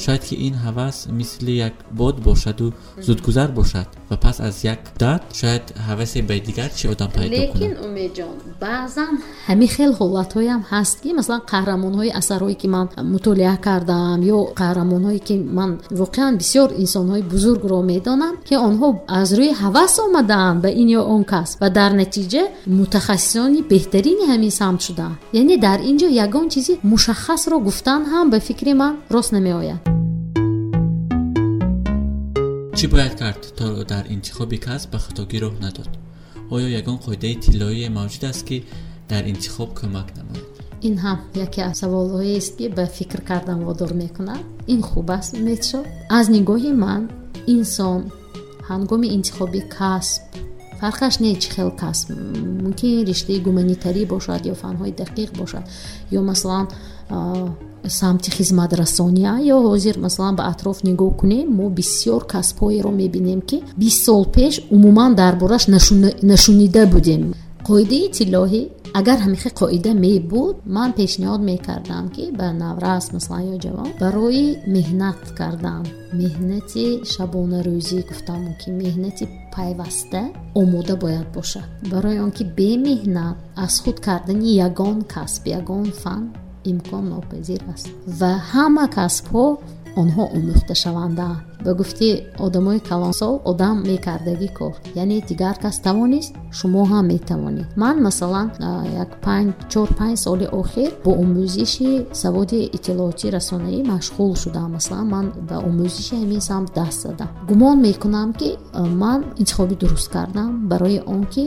шояд 0.05 0.22
ки 0.29 0.35
ин 0.46 0.55
ҳавас 0.64 0.77
мисли 1.18 1.52
як 1.68 1.74
бод 1.90 2.16
бошаду 2.26 2.72
зудгузар 3.06 3.50
бошад 3.58 3.88
ва 4.10 4.16
пас 4.16 4.40
аз 4.40 4.64
як 4.64 4.80
муддат 4.88 5.22
шояд 5.40 5.64
ҳавасе 5.88 6.22
ба 6.28 6.34
дигар 6.48 6.70
чи 6.78 6.88
одам 6.88 7.10
пайдо 7.16 7.36
кунад. 7.36 7.56
Лекин 7.56 7.74
умедҷон 7.86 8.34
баъзан 8.64 9.14
ҳамин 9.48 9.68
хел 9.76 9.92
ҳолатҳоям 10.00 10.60
ҳаст 10.72 10.96
ки 11.02 11.10
масалан 11.18 11.42
қаҳрамонҳои 11.52 12.10
асарҳое 12.20 12.56
ки 12.60 12.68
ман 12.74 12.86
мутолиа 13.14 13.56
кардам 13.66 14.20
ё 14.36 14.38
қаҳрамонҳое 14.60 15.20
ки 15.26 15.34
ман 15.58 15.70
воқеан 16.00 16.32
бисёр 16.42 16.68
инсонҳои 16.84 17.22
бузургро 17.32 17.78
медонам 17.92 18.34
ки 18.48 18.54
онҳо 18.68 18.88
аз 19.20 19.28
рӯи 19.38 19.52
ҳавас 19.62 19.92
омадаанд 20.06 20.58
ба 20.64 20.70
ин 20.82 20.88
ё 20.98 21.02
он 21.14 21.22
кас. 21.32 21.48
Ва 21.62 21.68
дар 21.78 21.90
натиҷа 22.02 22.42
мутахассисони 22.78 23.60
беҳтарини 23.72 24.24
ҳамин 24.32 24.52
самт 24.60 24.80
шудаанд 24.86 25.16
яъне 25.40 25.56
дар 25.66 25.78
ин 25.90 25.96
ҷо 26.00 26.08
ягон 26.24 26.46
чизи 26.52 26.74
мушаххасро 26.92 27.56
гуфтан 27.66 28.02
ҳам 28.12 28.26
ба 28.32 28.38
фикри 28.46 28.72
ман 28.80 28.92
рост 29.14 29.32
намеояд 29.36 29.97
чӣ 32.78 32.86
бояд 32.94 33.14
кард 33.22 33.42
то 33.58 33.66
дар 33.92 34.04
интихоби 34.14 34.58
касб 34.66 34.88
ба 34.92 34.98
хатогӣ 35.04 35.38
роҳ 35.44 35.54
надод? 35.64 35.90
Оё 36.54 36.66
ягон 36.80 36.98
қоидаи 37.06 37.34
тиллоие 37.44 37.88
мавҷуд 37.98 38.24
аст 38.30 38.42
ки 38.48 38.56
дар 39.10 39.22
интихоб 39.32 39.70
кӯмак 39.78 40.08
намояд 40.18 40.46
ин 40.88 40.94
ҳам 41.04 41.18
яке 41.44 41.60
аз 41.70 41.76
саволҳоест 41.82 42.52
ки 42.58 42.66
ба 42.76 42.84
фикр 42.96 43.20
кардан 43.30 43.58
водор 43.66 43.90
мекунад. 44.02 44.42
Ин 44.72 44.80
хуб 44.88 45.08
аст 45.18 45.32
метшод 45.46 45.86
аз 46.18 46.26
нигоҳи 46.36 46.72
ман 46.84 47.02
инсон 47.54 48.00
ҳангоми 48.70 49.08
интихоби 49.16 49.60
касб 49.76 50.22
фарқаш 50.80 51.14
не 51.20 51.34
чӣ 51.42 51.48
хел 51.54 51.70
касб 51.70 52.06
мумкин 52.62 53.04
риштаи 53.08 53.38
гуманитарӣ 53.46 54.02
бошад 54.14 54.40
ё 54.52 54.54
фанҳои 54.62 54.92
дақиқ 55.02 55.30
бошад 55.40 55.64
ё 56.18 56.20
масалан 56.30 56.66
самти 57.86 58.30
хизматрасония 58.36 59.32
ё 59.54 59.56
ҳозир 59.68 59.94
масалан 59.98 60.34
ба 60.38 60.44
атроф 60.52 60.78
нигоҳ 60.88 61.12
кунем 61.20 61.46
мо 61.58 61.66
бисёр 61.78 62.20
касбҳоеро 62.32 62.90
мебинем 63.00 63.40
ки 63.48 63.56
бист 63.80 64.04
сол 64.06 64.24
пеш 64.36 64.54
умуман 64.74 65.14
дар 65.20 65.34
бораш 65.42 65.64
нашунида 66.30 66.82
будем 66.94 67.22
қоидаи 67.68 68.07
тиллоҳӣ 68.16 68.62
агар 69.00 69.18
ҳамихе 69.24 69.50
қоида 69.61 69.92
мебуд 70.04 70.57
ман 70.76 70.90
пешниҳод 70.98 71.42
мекардам 71.50 72.07
ки 72.14 72.24
ба 72.38 72.48
наврас 72.62 73.04
масалан 73.14 73.44
ё 73.54 73.57
ҷавон 73.64 73.90
барои 74.02 74.46
меҳнат 74.74 75.20
кардан 75.38 75.83
меҳнати 76.20 76.87
шабонарӯзӣ 77.12 77.98
гуфтам 78.09 78.42
ки 78.61 78.68
меҳнати 78.83 79.24
пайваста 79.54 80.22
омода 80.61 80.94
бояд 81.04 81.28
бошад. 81.37 81.68
Барои 81.92 82.18
он 82.24 82.31
ки 82.37 82.44
бемеҳнат 82.59 83.37
аз 83.64 83.74
худ 83.83 83.96
кардани 84.07 84.50
ягон 84.66 84.98
касб 85.14 85.42
ягон 85.59 85.88
фан 86.02 86.22
имкон 86.70 87.04
нопазир 87.12 87.61
аст. 87.72 87.87
Ва 88.20 88.33
ҳама 88.52 88.87
касбҳо 88.98 89.44
онҳо 90.00 90.24
омӯхташавандаанд 90.37 91.47
ба 91.64 91.75
гуфти 91.75 92.09
одамои 92.38 92.79
калонсол 92.90 93.35
одам 93.51 93.77
мекардагӣ 93.88 94.49
кор. 94.59 94.75
Яъне 95.03 95.18
дигар 95.29 95.57
кас 95.62 95.77
тавонист 95.87 96.33
шумо 96.59 96.83
ҳам 96.90 97.05
метавонед. 97.12 97.68
Ман 97.77 97.97
масалан 98.07 98.49
як 99.03 99.11
чор 99.73 99.88
панҷ 99.99 100.16
соли 100.25 100.47
охир 100.61 100.90
бо 101.05 101.11
омӯзиши 101.23 101.90
саводи 102.23 102.61
иттилооти 102.77 103.27
расонаӣ 103.37 103.79
машғул 103.92 104.33
шудам. 104.42 104.68
Масалан 104.77 105.07
ман 105.14 105.27
ба 105.49 105.57
омӯзиши 105.68 106.14
ҳамин 106.23 106.40
самт 106.40 106.68
даст 106.75 107.01
задам. 107.03 107.29
Гумон 107.49 107.77
мекунам 107.87 108.31
ки 108.40 108.49
ман 109.03 109.21
интихоби 109.40 109.75
дуруст 109.75 110.09
кардам 110.14 110.68
барои 110.71 110.99
он 111.14 111.23
ки 111.35 111.44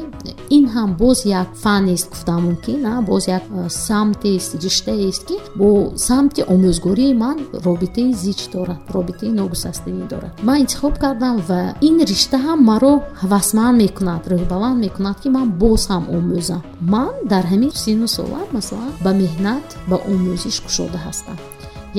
ин 0.58 0.66
ҳам 0.76 0.90
боз 1.02 1.26
як 1.26 1.48
фанест 1.64 2.10
гуфтам 2.10 2.40
мумкин 2.46 2.82
боз 3.10 3.28
як 3.28 3.44
самтест 3.70 4.56
риштаест 4.64 5.24
ки 5.28 5.36
бо 5.56 5.68
самти 6.08 6.42
омӯзгории 6.54 7.14
ман 7.14 7.38
робитаи 7.66 8.14
зич 8.14 8.50
дорад 8.54 8.82
робитаи 8.96 9.30
ногусастагӣ 9.40 10.01
медорад 10.02 10.34
ман 10.48 10.58
интихоб 10.64 10.94
кардам 11.04 11.36
ва 11.50 11.62
ин 11.88 11.96
ришта 12.12 12.38
ҳам 12.46 12.60
маро 12.72 12.94
ҳавасманд 13.22 13.76
мекунад 13.84 14.22
рӯҳбаланд 14.32 14.78
мекунад 14.86 15.18
ки 15.22 15.30
ман 15.36 15.48
боз 15.62 15.82
ҳам 15.92 16.04
омӯзам. 16.18 16.62
Ман 16.94 17.14
дар 17.32 17.44
ҳамин 17.52 17.72
сину 17.84 18.08
сола 18.18 18.42
масалан 18.56 18.94
ба 19.06 19.12
меҳнат 19.22 19.66
ба 19.90 19.98
омӯзиш 20.14 20.58
кушода 20.66 21.00
ҳастам. 21.06 21.38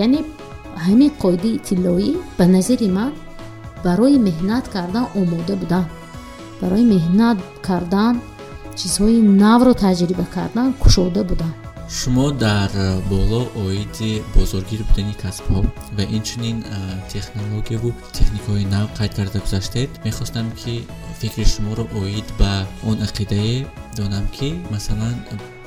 Яъне 0.04 0.20
ҳамин 0.86 1.10
қоидаи 1.22 1.56
тиллоӣ 1.66 2.10
ба 2.38 2.44
назари 2.54 2.88
ман 2.98 3.12
барои 3.84 4.18
меҳнат 4.28 4.64
кардан 4.74 5.06
омода 5.20 5.54
будан. 5.62 5.84
Барои 6.60 6.84
меҳнат 6.94 7.38
кардан 7.68 8.14
чизҳои 8.78 9.18
навро 9.42 9.72
таҷриба 9.84 10.26
кардан 10.36 10.68
кушода 10.82 11.22
будан 11.30 11.54
шумо 11.98 12.30
дар 12.30 12.70
боло 13.10 13.40
оиди 13.66 14.22
бозоргир 14.34 14.80
будани 14.88 15.14
касбҳо 15.22 15.60
ва 15.96 16.04
инчунин 16.16 16.56
технологияву 17.12 17.90
техникаҳои 18.18 18.64
нав 18.74 18.86
қайд 18.98 19.12
карда 19.18 19.38
гузаштед 19.44 19.90
мехостам 20.04 20.46
ки 20.60 20.74
фикри 21.20 21.44
шуморо 21.54 21.84
оид 22.00 22.28
ба 22.40 22.52
он 22.88 22.96
ақидае 23.06 23.56
донам 23.96 24.26
ки 24.36 24.48
масалан 24.72 25.16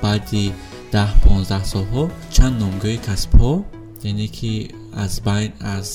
баъди 0.04 0.46
даҳ 0.96 1.10
понздаҳ 1.24 1.64
солҳо 1.74 2.04
чанд 2.36 2.56
номгӯи 2.62 2.98
касбҳо 3.08 3.52
яъне 4.12 4.28
ки 4.38 4.54
аз 5.04 5.14
байн 5.28 5.52
аз 5.76 5.88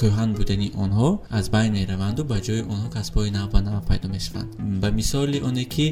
кӯҳан 0.00 0.30
будани 0.38 0.68
онҳо 0.84 1.10
аз 1.38 1.44
байн 1.54 1.70
мераванду 1.78 2.22
ба 2.30 2.36
ҷои 2.46 2.62
онҳо 2.74 2.88
касбҳои 2.96 3.30
нав 3.38 3.46
ба 3.54 3.60
нав 3.66 3.84
пайдо 3.88 4.06
мешаванд. 4.16 4.48
Ба 4.82 4.88
мисоли 5.00 5.38
оне 5.48 5.64
ки 5.74 5.86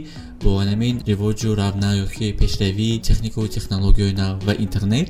бо 0.44 0.50
намин 0.70 0.94
ривоҷу 1.10 1.48
равнақ 1.62 1.94
ёки 2.06 2.26
пешравии 2.42 3.00
техникаву 3.08 3.46
технологияҳои 3.56 4.14
нав 4.22 4.32
ва 4.46 4.54
интернет 4.64 5.08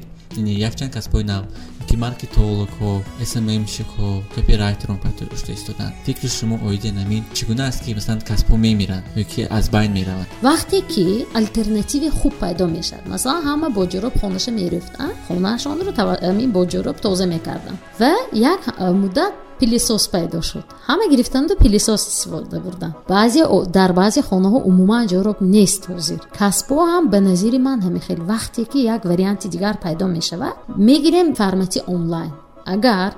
якчанд 0.68 0.92
касбҳои 0.96 1.24
нав 1.32 1.42
ки 1.88 1.96
маркетологҳо 2.04 2.92
сммшикҳо 3.32 4.10
копирайтерон 4.34 4.98
пайдо 5.04 5.24
шуда 5.40 5.52
истоданд 5.58 5.92
фикри 6.06 6.28
шумо 6.38 6.56
оиди 6.68 6.90
намин 7.00 7.22
чӣ 7.37 7.42
гуна 7.48 7.64
аст 7.70 7.80
ки 7.84 7.94
масалан 7.98 8.20
касбҳо 8.30 8.56
мемиранд 8.66 9.04
ёки 9.22 9.40
аз 9.58 9.64
байн 9.74 9.90
мераванд? 9.98 10.28
Вақте 10.48 10.78
ки 10.92 11.04
алтернативи 11.40 12.08
хуб 12.18 12.34
пайдо 12.42 12.64
мешавад 12.76 13.06
масалан 13.14 13.42
ҳама 13.48 13.68
боҷороб 13.78 14.14
хонаша 14.20 14.50
мерифтанд 14.60 15.14
хонаашонро 15.28 15.90
амин 16.30 16.50
боҷороб 16.58 16.96
тоза 17.04 17.26
мекарданд. 17.34 17.78
Ва 18.00 18.12
як 18.52 18.62
муддат 19.02 19.32
пилисос 19.59 20.05
пайдо 20.14 20.40
шуд. 20.43 20.67
Ҳама 20.88 21.05
гирифтанду 21.12 21.53
пилисос 21.62 22.03
истифода 22.11 22.59
бурданд 22.61 22.95
баъзе 23.09 23.43
дар 23.77 23.90
баъзе 24.01 24.21
хонаҳо 24.29 24.59
умуман 24.71 25.05
ҷороб 25.12 25.38
нест 25.55 25.83
ҳозир 25.90 26.21
касбҳо 26.38 26.85
ҳам 26.93 27.05
ба 27.12 27.19
назари 27.29 27.59
ман 27.67 27.79
ҳамин 27.87 28.03
хел 28.07 28.21
вақте 28.33 28.62
ки 28.71 28.79
як 28.95 29.01
варианти 29.11 29.47
дигар 29.55 29.75
пайдо 29.85 30.07
мешавад 30.17 30.55
мегирем 30.88 31.29
формати 31.40 31.81
онлайн. 31.97 32.33
Агар 32.75 33.11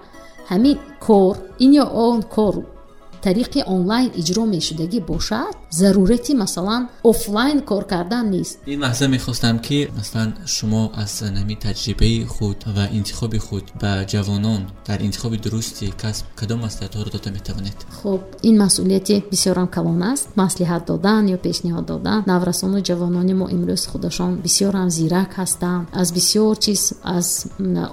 ҳамин 0.50 0.76
кор 1.06 1.34
ин 1.64 1.70
ё 1.82 1.84
он 2.08 2.18
кор 2.34 2.54
тариқи 3.26 3.60
онлайн 3.74 4.08
иҷро 4.20 4.44
мешудагӣ 4.54 5.00
бошад? 5.12 5.54
Зарурати 5.80 6.32
масалан 6.42 6.82
офлайн 7.10 7.58
кор 7.70 7.84
кардан 7.92 8.26
нест 8.34 8.54
ин 8.72 8.78
лаҳза 8.84 9.06
мехостам 9.16 9.56
ки 9.66 9.78
масалан 9.98 10.30
шумо 10.54 10.82
аз 11.02 11.12
нами 11.36 11.54
таҷрибаи 11.66 12.18
худ 12.34 12.58
ва 12.76 12.84
интихоби 12.98 13.38
худ 13.46 13.64
ба 13.82 13.92
ҷавонон 14.12 14.62
дар 14.88 14.98
интихоби 15.08 15.36
дурусти 15.44 15.86
касб 16.02 16.24
кадом 16.40 16.58
маслиҳатҳоро 16.66 17.10
дода 17.16 17.30
метавонед? 17.38 17.76
Хуб 17.98 18.20
ин 18.48 18.54
масъулияти 18.64 19.16
бисёрам 19.32 19.68
калон 19.76 20.02
аст. 20.12 20.26
Маслиҳат 20.42 20.82
додан 20.90 21.22
ё 21.34 21.38
пешниҳод 21.46 21.84
додан. 21.92 22.18
Наврасону 22.32 22.78
ҷавонони 22.88 23.34
мо 23.40 23.46
имрӯз 23.56 23.82
худашон 23.90 24.32
бисёрам 24.46 24.88
зирак 24.96 25.30
ҳастанд. 25.40 25.84
Аз 26.00 26.08
бисёр 26.16 26.54
чиз 26.64 26.82
аз 27.16 27.28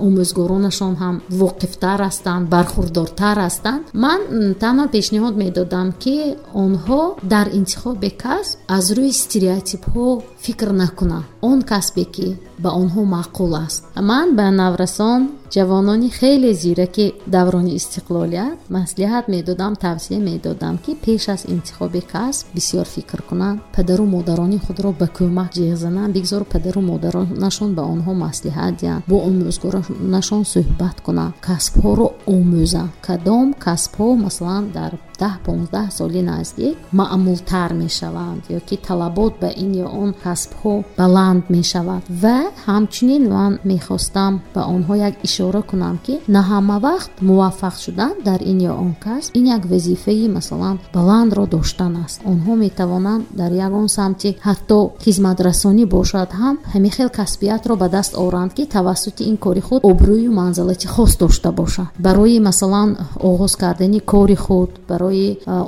омӯзгоронашон 0.08 0.94
ҳам 1.02 1.16
воқифтар 1.42 2.00
ҳастанд 2.08 2.44
бархурдортар 2.56 3.38
ҳастанд. 3.46 3.84
Ман 4.04 4.20
танҳо 4.64 4.86
пешниҳод 4.96 5.23
пешниҳод 5.24 5.38
медодам 5.46 5.90
ки 6.04 6.18
онҳо 6.66 7.02
дар 7.34 7.48
интихоби 7.60 8.12
касб 8.24 8.56
аз 8.78 8.86
рӯи 8.98 9.12
стереотипҳо 9.24 10.08
фикр 10.44 10.70
накунанд. 10.82 11.26
Он 11.50 11.60
касбе 11.72 12.04
ки 12.16 12.28
ба 12.64 12.70
онҳо 12.82 13.02
маъқул 13.16 13.54
аст. 13.66 13.80
Ман 14.10 14.28
ба 14.38 14.46
наврасон 14.62 15.22
ҷавонони 15.56 16.10
хеле 16.20 16.52
зираки 16.64 17.08
даврони 17.36 17.72
истиқлолият 17.80 18.58
маслиҳат 18.78 19.26
медодам 19.36 19.74
тавсия 19.86 20.20
медодам 20.30 20.76
ки 20.84 20.92
пеш 21.06 21.24
аз 21.36 21.42
интихоби 21.56 22.02
касб 22.14 22.46
бисёр 22.58 22.86
фикр 22.96 23.22
кунанд. 23.30 23.60
Падару 23.76 24.06
модарони 24.16 24.58
худро 24.66 24.90
ба 25.02 25.08
кӯмак 25.18 25.50
ҷиғ 25.58 25.76
зананд 25.84 26.14
бигзор 26.18 26.44
падару 26.54 26.82
модаронашон 26.92 27.70
ба 27.78 27.84
онҳо 27.94 28.12
маслиҳат 28.26 28.74
диҳанд 28.82 29.04
бо 29.10 29.16
омӯзгоронашон 29.30 30.44
суҳбат 30.54 30.98
кунанд. 31.06 31.34
Касбҳоро 31.48 32.08
омӯзанд. 32.36 32.92
Кадом 33.08 33.48
касбҳо 33.66 34.08
масалан 34.26 34.64
дар 34.78 34.92
даҳ 35.22 35.36
понздаҳ 35.46 35.88
соли 35.98 36.22
наздик 36.32 36.76
маъмултар 37.00 37.70
мешаванд 37.84 38.42
ё 38.58 38.60
ки 38.68 38.76
талабот 38.88 39.34
ба 39.42 39.50
ин 39.64 39.72
ё 39.86 39.88
он 40.04 40.10
касбҳо 40.26 40.74
баланд 41.00 41.44
мешавад. 41.56 42.04
Ва 42.24 42.40
ҳамчунин 42.66 43.24
ман 43.34 43.54
мехостам 43.72 44.34
ба 44.56 44.62
онҳо 44.76 44.94
як 45.10 45.14
ишора 45.28 45.62
кунам 45.70 45.96
ки 46.06 46.14
на 46.36 46.42
ҳама 46.50 46.78
вақт 46.88 47.12
муваффақ 47.30 47.76
шудан 47.84 48.14
дар 48.28 48.40
ин 48.52 48.60
ё 48.72 48.74
он 48.86 48.94
касб 49.06 49.30
ин 49.40 49.46
як 49.58 49.64
вазифаи 49.72 50.28
масалан 50.38 50.76
баландро 50.94 51.46
доштан 51.56 51.94
аст. 52.06 52.22
Онҳо 52.32 52.54
метавонанд 52.66 53.24
дар 53.40 53.52
ягон 53.68 53.88
самти 53.98 54.30
ҳатто 54.48 54.80
хизматрасонӣ 55.04 55.86
бошад 55.96 56.30
ҳам 56.42 56.56
ҳамин 56.74 56.92
хел 56.98 57.10
касбиятро 57.20 57.74
ба 57.82 57.88
даст 57.90 58.14
оранд 58.26 58.52
ки 58.58 58.64
тавассути 58.66 59.24
ин 59.32 59.38
кори 59.46 59.62
худ 59.68 59.82
обрӯю 59.92 60.32
манзалати 60.32 60.88
хос 60.88 61.12
дошта 61.18 61.52
бошад. 61.52 61.88
Барои 62.06 62.40
масалан 62.40 62.90
оғоз 63.30 63.54
кардани 63.62 64.00
кори 64.00 64.36
худ 64.36 64.72
барои 64.90 65.28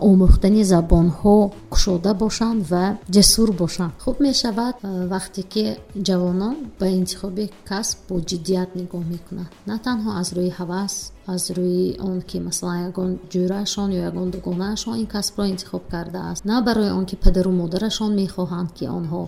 омӯхтани 0.10 0.64
забонҳо 0.74 1.38
кушода 1.74 2.14
бошанд 2.14 2.60
ва 2.72 2.86
ҷасур 3.16 3.50
бошанд. 3.62 3.94
Хуб 4.04 4.16
мешавад 4.20 4.76
вақте 5.14 5.42
ки 5.54 5.64
ҷавонон 6.08 6.56
ба 6.80 6.88
интихоби 7.00 7.46
касб 7.70 7.98
бо 8.08 8.16
ҷиддият 8.30 8.70
нигоҳ 8.80 9.04
мекунанд 9.14 9.52
на 9.70 9.76
танҳо 9.86 10.10
аз 10.22 10.30
рӯи 10.38 10.52
ҳавас 10.60 10.96
аз 11.34 11.44
рӯи 11.58 11.98
он 12.10 12.18
ки 12.30 12.38
масалан 12.48 12.80
ягон 12.90 13.12
ҷӯраашон 13.32 13.90
ё 13.98 14.02
ягон 14.10 14.28
дугонаашон 14.36 14.96
ин 15.02 15.08
касбро 15.16 15.44
интихоб 15.54 15.84
кардааст. 15.94 16.46
На 16.52 16.62
барои 16.68 16.92
он 17.00 17.06
ки 17.10 17.16
падару 17.16 17.52
модарашон 17.62 18.12
мехоҳанд 18.22 18.70
ки 18.78 18.86
онҳо 18.98 19.22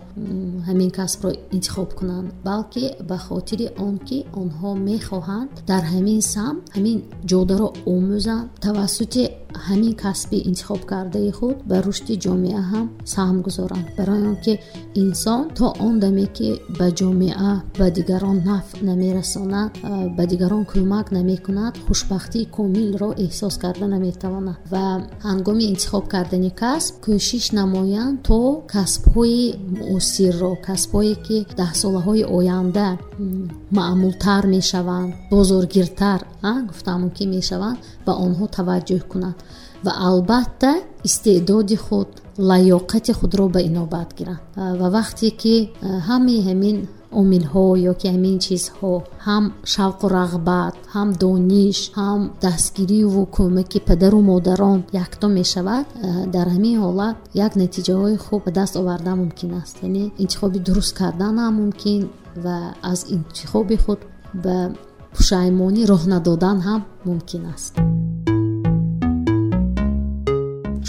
ҳамин 0.68 0.92
касбро 1.00 1.30
интихоб 1.56 1.90
кунанд 2.00 2.28
балки 2.48 2.86
ба 3.10 3.18
хотири 3.28 3.68
он 3.88 3.96
ки 4.08 4.18
онҳо 4.42 4.70
мехоҳанд 4.90 5.50
дар 5.72 5.84
ҳамин 5.94 6.22
сам 6.34 6.56
ҳамин 6.76 6.98
ҷодаро 7.32 7.68
омӯзанд 7.96 8.48
тавассути 8.66 9.24
ҳамин 9.68 9.94
касби 10.04 10.38
интихоб 10.50 10.82
кардаи 10.92 11.32
худ 11.38 11.58
ба 11.70 11.78
рушди 11.86 12.16
ҷомеа 12.26 12.62
ҳам 12.72 12.88
саҳм 13.14 13.38
гузоранд. 13.48 13.88
Барои 13.98 14.22
он 14.32 14.38
ки 14.46 14.54
инсон 15.04 15.42
то 15.58 15.66
он 15.88 15.94
даме 16.04 16.26
ки 16.38 16.50
ба 16.80 16.88
ҷомеа 17.00 17.52
ба 17.80 17.88
дигарон 17.98 18.38
нафъ 18.50 18.70
намерасонад 18.90 19.72
ба 20.18 20.24
дигарон 20.32 20.64
кӯмак 20.72 21.08
намекунад 21.18 21.74
хушбахтии 21.88 22.50
комилро 22.58 23.10
эҳсос 23.26 23.56
карда 23.64 23.86
наметавонад 23.96 24.58
ва 24.74 24.86
ҳангоми 25.28 25.66
интихоб 25.72 26.06
кардани 26.14 26.52
касб 26.62 26.94
кӯшиш 27.06 27.46
намоянд 27.60 28.18
то 28.28 28.40
касбҳои 28.76 29.44
муосирро 29.80 30.52
касбҳое 30.68 31.16
ки 31.26 31.38
даҳсолаҳои 31.62 32.24
оянда 32.38 32.88
маъмултар 33.78 34.44
мешаванд 34.56 35.12
бозоргиртар 35.32 36.20
гуфтамон 36.70 37.10
ки 37.18 37.24
мешаванд 37.36 37.78
ба 38.06 38.14
онҳо 38.26 38.46
таваҷҷӯҳ 38.58 39.04
кунанд 39.12 39.38
ва 39.86 39.92
албатта 40.10 40.72
истеъдоди 41.08 41.78
худ 41.86 42.10
лаёқати 42.50 43.12
худро 43.20 43.46
ба 43.56 43.60
инобат 43.70 44.10
гиранд. 44.18 44.42
Ва 44.80 44.88
вақте 44.98 45.28
ки 45.42 45.56
ҳамаи 46.08 46.40
ҳамин 46.48 46.78
омилҳо 47.22 47.66
ё 47.90 47.94
ки 48.00 48.08
ҳамин 48.16 48.38
чизҳо 48.46 48.94
ҳам 49.28 49.44
шавқу 49.74 50.06
рағбат 50.18 50.76
ҳам 50.94 51.10
дониш 51.24 51.80
ҳам 52.00 52.22
дастгириву 52.46 53.22
кӯмаки 53.36 53.80
падару 53.88 54.20
модарон 54.32 54.80
яктон 55.06 55.32
мешавад 55.40 55.86
дар 56.36 56.48
ҳамин 56.56 56.76
ҳолат 56.84 57.16
як 57.46 57.52
натиҷаҳои 57.62 58.18
хуб 58.26 58.42
ба 58.46 58.52
даст 58.60 58.74
овардан 58.82 59.16
мумкин 59.22 59.52
аст. 59.62 59.76
Яъне 59.88 60.04
интихоби 60.24 60.60
дуруст 60.68 60.94
кардан 61.00 61.36
ҳам 61.44 61.54
мумкин 61.62 62.02
ва 62.44 62.58
аз 62.92 63.00
интихоби 63.16 63.78
худ 63.84 64.00
ба 64.44 64.58
пушаймонӣ 65.16 65.82
роҳ 65.92 66.04
надодан 66.14 66.58
ҳам 66.68 66.82
мумкин 67.08 67.44
аст 67.54 67.74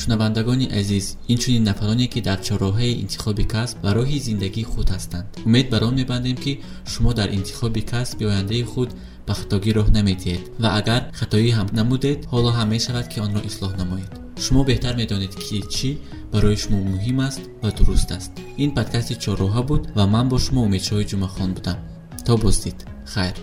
шунавандагони 0.00 0.66
азиз 0.80 1.06
инчунин 1.32 1.62
нафароне 1.70 2.06
ки 2.12 2.20
дар 2.28 2.38
чороҳаи 2.46 2.98
интихоби 3.02 3.44
касб 3.54 3.76
ва 3.84 3.90
роҳи 3.98 4.18
зиндагии 4.28 4.70
худ 4.72 4.88
ҳастанд. 4.94 5.26
Умед 5.48 5.66
бар 5.72 5.82
он 5.88 5.94
мебандем 6.00 6.36
ки 6.44 6.52
шумо 6.92 7.10
дар 7.18 7.28
интихоби 7.38 7.82
касби 7.92 8.24
ояндаи 8.30 8.64
худ 8.72 8.90
ба 9.26 9.34
хатогӣ 9.40 9.70
роҳ 9.78 9.88
намедиҳед. 9.98 10.42
Ва 10.62 10.68
агар 10.80 11.02
хатоӣ 11.18 11.50
ҳам 11.58 11.68
намудед 11.78 12.18
ҳоло 12.32 12.50
ҳам 12.58 12.68
мешавад 12.74 13.06
ки 13.12 13.18
онро 13.26 13.40
ислоҳ 13.50 13.72
намоед. 13.82 14.10
Шумо 14.44 14.60
беҳтар 14.70 14.94
медонед 15.02 15.32
ки 15.44 15.58
чӣ 15.74 15.90
барои 16.32 16.56
шумо 16.62 16.78
муҳим 16.92 17.18
аст 17.28 17.42
ва 17.62 17.70
дуруст 17.76 18.10
аст. 18.18 18.32
Ин 18.64 18.70
подкасти 18.76 19.14
чорроҳа 19.24 19.62
буд 19.68 19.82
ва 19.96 20.04
ман 20.14 20.26
бо 20.30 20.36
шумо 20.44 20.60
умедшоҳи 20.68 21.08
ҷумъахон 21.10 21.50
будам. 21.56 21.78
То 22.26 22.32
боздид 22.44 22.78
хайр 23.14 23.36